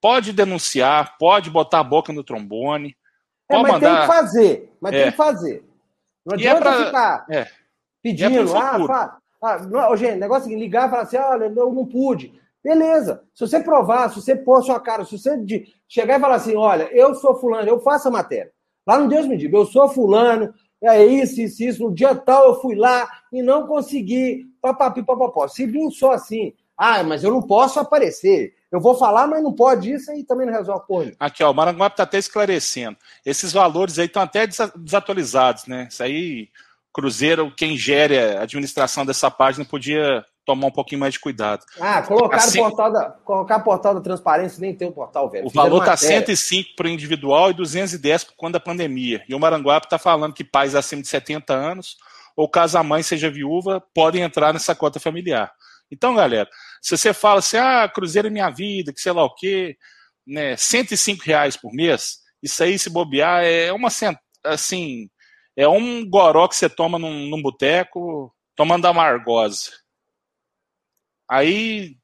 [0.00, 2.96] pode denunciar, pode botar a boca no trombone,
[3.48, 3.80] é, mas mandar...
[3.80, 4.72] tem que fazer.
[4.80, 5.02] Mas é.
[5.02, 5.64] tem que fazer.
[6.24, 6.86] Não é adianta é pra...
[6.86, 7.46] ficar é.
[8.02, 8.56] pedindo.
[8.56, 9.18] ah, fa...
[9.42, 12.32] ah, não, gente, negócio é ligar e falar assim: olha, eu não pude.
[12.62, 13.22] Beleza.
[13.34, 15.38] Se você provar, se você pôr sua cara, se você
[15.88, 18.52] chegar e falar assim: olha, eu sou fulano, eu faço a matéria.
[18.86, 21.82] Lá no Deus me diga, eu sou fulano, é isso, isso, isso.
[21.82, 24.46] No dia tal eu fui lá e não consegui.
[24.60, 25.46] Papapi, papapó.
[25.46, 28.54] Se vir só assim, ah, mas eu não posso aparecer.
[28.70, 31.12] Eu vou falar, mas não pode isso aí também não resolve a porra.
[31.18, 32.96] Aqui, ó, o Maranguape está até esclarecendo.
[33.24, 35.88] Esses valores aí estão até desatualizados, né?
[35.90, 36.48] Isso aí,
[36.92, 41.64] Cruzeiro, quem gere a administração dessa página, podia tomar um pouquinho mais de cuidado.
[41.78, 45.46] Ah, colocar assim, o portal da, colocar portal da transparência, nem tem o portal, velho.
[45.46, 49.22] O valor está 105 para o individual e 210 por quando da pandemia.
[49.28, 51.98] E o Maranguape está falando que pais acima de 70 anos,
[52.34, 55.52] ou caso a mãe seja viúva, podem entrar nessa cota familiar.
[55.90, 56.48] Então, galera,
[56.82, 59.76] se você fala assim, ah, Cruzeiro é minha vida, que sei lá o quê,
[60.26, 63.88] né, 105 reais por mês, isso aí, se bobear, é uma,
[64.44, 65.08] assim,
[65.56, 69.70] é um goró que você toma num, num boteco, tomando amargose.
[71.28, 71.96] Aí,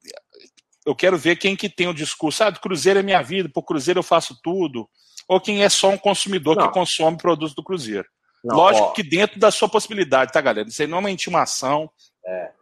[0.85, 4.01] eu quero ver quem que tem o discurso, ah, Cruzeiro é minha vida, por Cruzeiro
[4.01, 4.89] eu faço tudo,
[5.29, 6.66] ou quem é só um consumidor Não.
[6.66, 8.07] que consome produtos do Cruzeiro.
[8.45, 8.93] Não, Lógico ó.
[8.93, 10.68] que dentro da sua possibilidade, tá, galera?
[10.68, 11.91] Isso aí não é uma intimação.
[12.27, 12.53] É.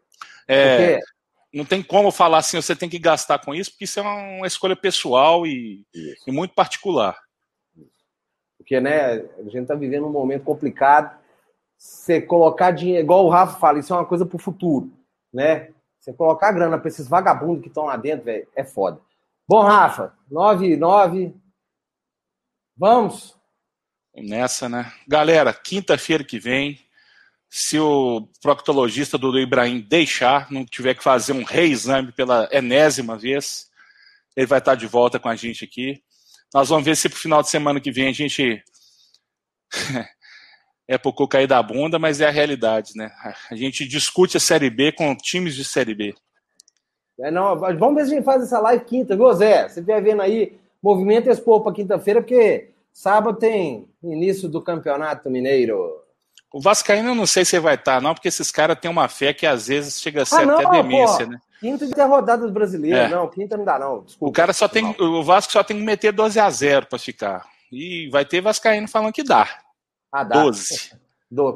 [0.48, 1.00] É,
[1.52, 4.46] não tem como falar assim, você tem que gastar com isso, porque isso é uma
[4.46, 5.84] escolha pessoal e,
[6.26, 7.18] e muito particular.
[8.56, 11.20] Porque, né, a gente está vivendo um momento complicado.
[11.76, 14.90] Você colocar dinheiro, igual o Rafa fala, isso é uma coisa para o futuro,
[15.32, 15.72] né?
[15.98, 19.00] Você colocar grana para esses vagabundos que estão lá dentro, velho, é foda.
[19.48, 21.34] Bom, Rafa, 9 e 9.
[22.76, 23.36] Vamos?
[24.14, 24.92] Nessa, né?
[25.06, 26.78] Galera, quinta-feira que vem,
[27.54, 33.68] se o proctologista do Ibrahim deixar, não tiver que fazer um reexame pela enésima vez,
[34.34, 36.02] ele vai estar de volta com a gente aqui.
[36.54, 38.64] Nós vamos ver se pro final de semana que vem a gente
[40.88, 43.12] é pouco cair da bunda, mas é a realidade, né?
[43.50, 46.14] A gente discute a Série B com times de Série B.
[47.20, 49.68] É, não, vamos ver se a gente faz essa live quinta, viu, Zé?
[49.68, 56.01] Você vai vendo aí, movimento expor para quinta-feira, porque sábado tem início do Campeonato Mineiro.
[56.52, 59.32] O Vascaíno eu não sei se vai estar, não, porque esses caras têm uma fé
[59.32, 61.32] que às vezes chega a ser ah, não, até demência, pô.
[61.32, 61.40] né?
[61.60, 63.08] Quinta de ter rodadas brasileiras, é.
[63.08, 64.02] não, quinta não dá, não.
[64.02, 64.96] Desculpa, o cara só tem.
[64.98, 67.46] O Vasco só tem que meter 12 a 0 para ficar.
[67.70, 69.48] E vai ter Vascaíno falando que dá.
[70.10, 70.42] Ah, dá.
[70.42, 70.92] 12.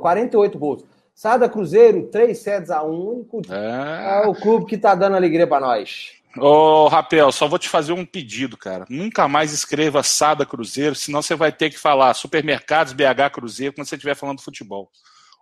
[0.01, 0.85] 48 gols.
[1.13, 3.27] Sada Cruzeiro, 3 sets a 1.
[3.51, 4.23] É...
[4.23, 6.13] é o clube que tá dando alegria para nós.
[6.39, 8.85] Ô, Rapel, só vou te fazer um pedido, cara.
[8.89, 13.87] Nunca mais escreva Sada Cruzeiro, senão você vai ter que falar Supermercados BH Cruzeiro quando
[13.87, 14.91] você estiver falando futebol.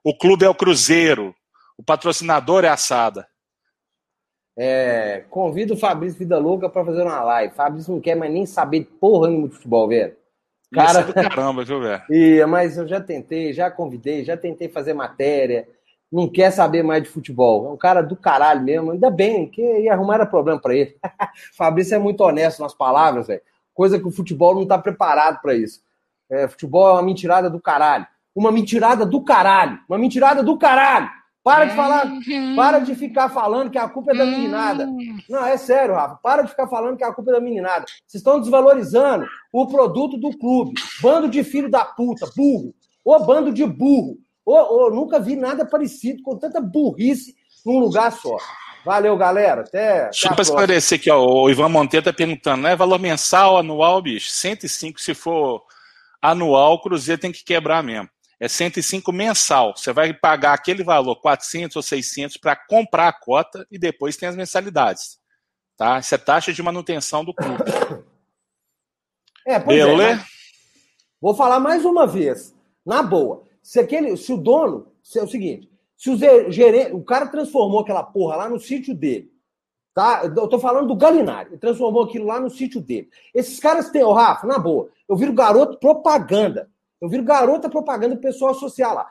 [0.02, 1.34] O clube é o Cruzeiro,
[1.76, 3.26] o patrocinador é a Sada.
[4.56, 7.54] É, convido o Fabrício Vida Louca para fazer uma live.
[7.54, 10.16] Fabrício não quer mais nem saber porra nenhuma de futebol, velho.
[10.72, 12.02] Cara, Isso é do caramba, viu, velho?
[12.48, 15.68] Mas eu já tentei, já convidei, já tentei fazer matéria.
[16.14, 17.66] Não quer saber mais de futebol.
[17.66, 18.92] É um cara do caralho mesmo.
[18.92, 20.96] Ainda bem, que ia arrumar era problema para ele.
[21.58, 23.42] Fabrício é muito honesto nas palavras, velho.
[23.74, 25.82] Coisa que o futebol não tá preparado para isso.
[26.30, 28.06] É, futebol é uma mentirada do caralho.
[28.32, 29.80] Uma mentirada do caralho.
[29.88, 31.10] Uma mentirada do caralho.
[31.42, 32.54] Para de falar, uhum.
[32.56, 34.86] para de ficar falando que a culpa é da meninada.
[34.86, 35.18] Uhum.
[35.28, 36.18] Não, é sério, Rafa.
[36.22, 37.86] Para de ficar falando que a culpa é da meninada.
[38.06, 40.74] Vocês estão desvalorizando o produto do clube.
[41.02, 42.72] Bando de filho da puta, burro.
[43.04, 44.16] Ô bando de burro.
[44.44, 47.34] Ô, ô, nunca vi nada parecido com tanta burrice
[47.64, 48.36] num lugar só.
[48.84, 49.62] Valeu, galera.
[49.62, 50.04] Até.
[50.04, 51.24] Deixa eu esclarecer aqui, ó.
[51.24, 52.76] O Ivan Monteiro tá perguntando, né?
[52.76, 54.30] Valor mensal, anual, bicho?
[54.30, 55.62] 105 se for
[56.20, 58.08] anual, o Cruzeiro tem que quebrar mesmo
[58.44, 59.74] é 105 mensal.
[59.76, 64.28] Você vai pagar aquele valor, 400 ou 600, para comprar a cota e depois tem
[64.28, 65.18] as mensalidades.
[65.76, 65.98] Tá?
[65.98, 67.62] Isso é taxa de manutenção do clube.
[69.46, 70.20] É, pois é, Beleza?
[70.22, 70.24] É,
[71.20, 72.54] Vou falar mais uma vez.
[72.84, 73.44] Na boa.
[73.64, 74.88] Se, aquele, se o dono.
[75.02, 76.92] Se é o seguinte: se o gerente.
[76.92, 79.32] O cara transformou aquela porra lá no sítio dele.
[79.94, 80.22] Tá?
[80.24, 81.48] Eu tô falando do Galinari.
[81.48, 83.08] Ele transformou aquilo lá no sítio dele.
[83.34, 86.68] Esses caras têm, ô Rafa, na boa, eu viro garoto propaganda.
[87.00, 89.08] Eu viro garota propaganda do pessoal associar lá.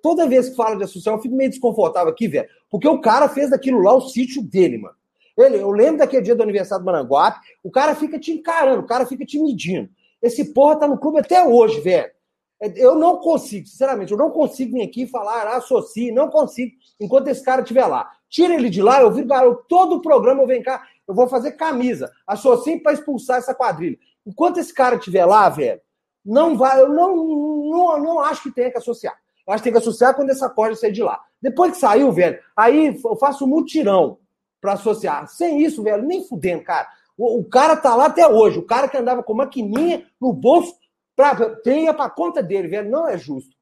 [0.00, 2.48] Toda vez que falo de associação, eu fico meio desconfortável aqui, velho.
[2.70, 4.94] Porque o cara fez daquilo lá o sítio dele, mano.
[5.36, 8.86] Ele, eu lembro daquele dia do aniversário do Maranguape, o cara fica te encarando, o
[8.86, 9.90] cara fica te medindo.
[10.22, 12.10] Esse porra tá no clube até hoje, velho.
[12.60, 16.72] É, eu não consigo, sinceramente, eu não consigo vir aqui falar, ah, associe, não consigo,
[17.00, 18.10] enquanto esse cara estiver lá.
[18.28, 21.28] Tira ele de lá, eu viro garoto, todo o programa eu venho cá, eu vou
[21.28, 23.98] fazer camisa, associe para expulsar essa quadrilha.
[24.26, 25.80] Enquanto esse cara estiver lá, velho,
[26.24, 29.14] não vai, eu não, não, não acho que tenha que associar.
[29.46, 31.20] Eu acho que tem que associar quando essa corda sair de lá.
[31.40, 34.18] Depois que saiu, velho, aí eu faço um mutirão
[34.60, 35.28] para associar.
[35.28, 36.88] Sem isso, velho, nem fudendo, cara.
[37.18, 38.58] O, o, cara tá lá até hoje.
[38.58, 40.74] O cara que andava com maquininha no bolso
[41.16, 42.90] pra, tenha para conta dele, velho.
[42.90, 43.54] Não é justo.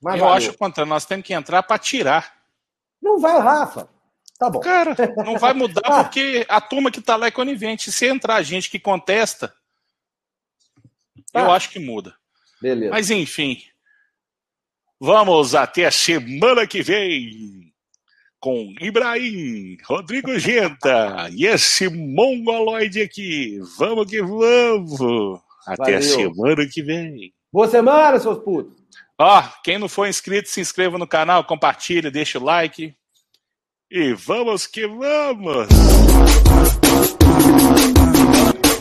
[0.00, 0.34] Mas eu valeu.
[0.34, 2.34] acho que nós temos que entrar para tirar.
[3.00, 3.88] Não vai, Rafa.
[4.38, 4.60] Tá bom.
[4.60, 4.94] Cara,
[5.24, 7.90] não vai mudar porque a turma que tá lá é conivente.
[7.90, 9.52] Se entrar gente que contesta,
[11.32, 11.40] Tá.
[11.40, 12.14] Eu acho que muda.
[12.60, 12.90] Beleza.
[12.90, 13.62] Mas enfim.
[15.00, 17.72] Vamos até a semana que vem
[18.40, 23.60] com Ibrahim, Rodrigo Genta e esse mongoloide aqui.
[23.78, 25.40] Vamos que vamos.
[25.68, 25.98] Até Valeu.
[25.98, 27.34] a semana que vem.
[27.52, 28.74] Boa semana, seus putos.
[29.20, 32.94] Ó, quem não for inscrito, se inscreva no canal, compartilha, deixa o like.
[33.90, 35.68] E vamos que vamos!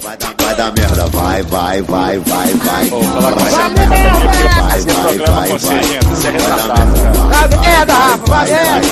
[0.07, 2.87] Vai dar merda, vai, vai, vai, vai, vai.
[2.91, 3.99] Ô, vai, vai, vai,
[4.47, 5.79] vai, vai, vai.
[6.25, 7.17] É retratado, cara.
[7.27, 8.87] Vai merda, Rafa, vai merda.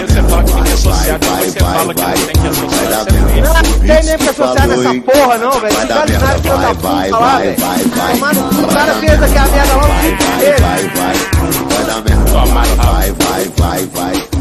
[0.00, 3.04] Você fala que tem que associar, depois você fala que não tem que associar.
[3.42, 5.76] Não tem nem que associar nessa porra, não, velho.
[5.76, 7.56] Esse cara não é filho da puta lá, velho.
[8.12, 10.16] Tomar no cu, o cara fez aqui a merda logo no dele.
[10.60, 11.14] Vai, vai, vai.
[11.70, 14.39] Vai dar merda, vai, vai, vai, vai.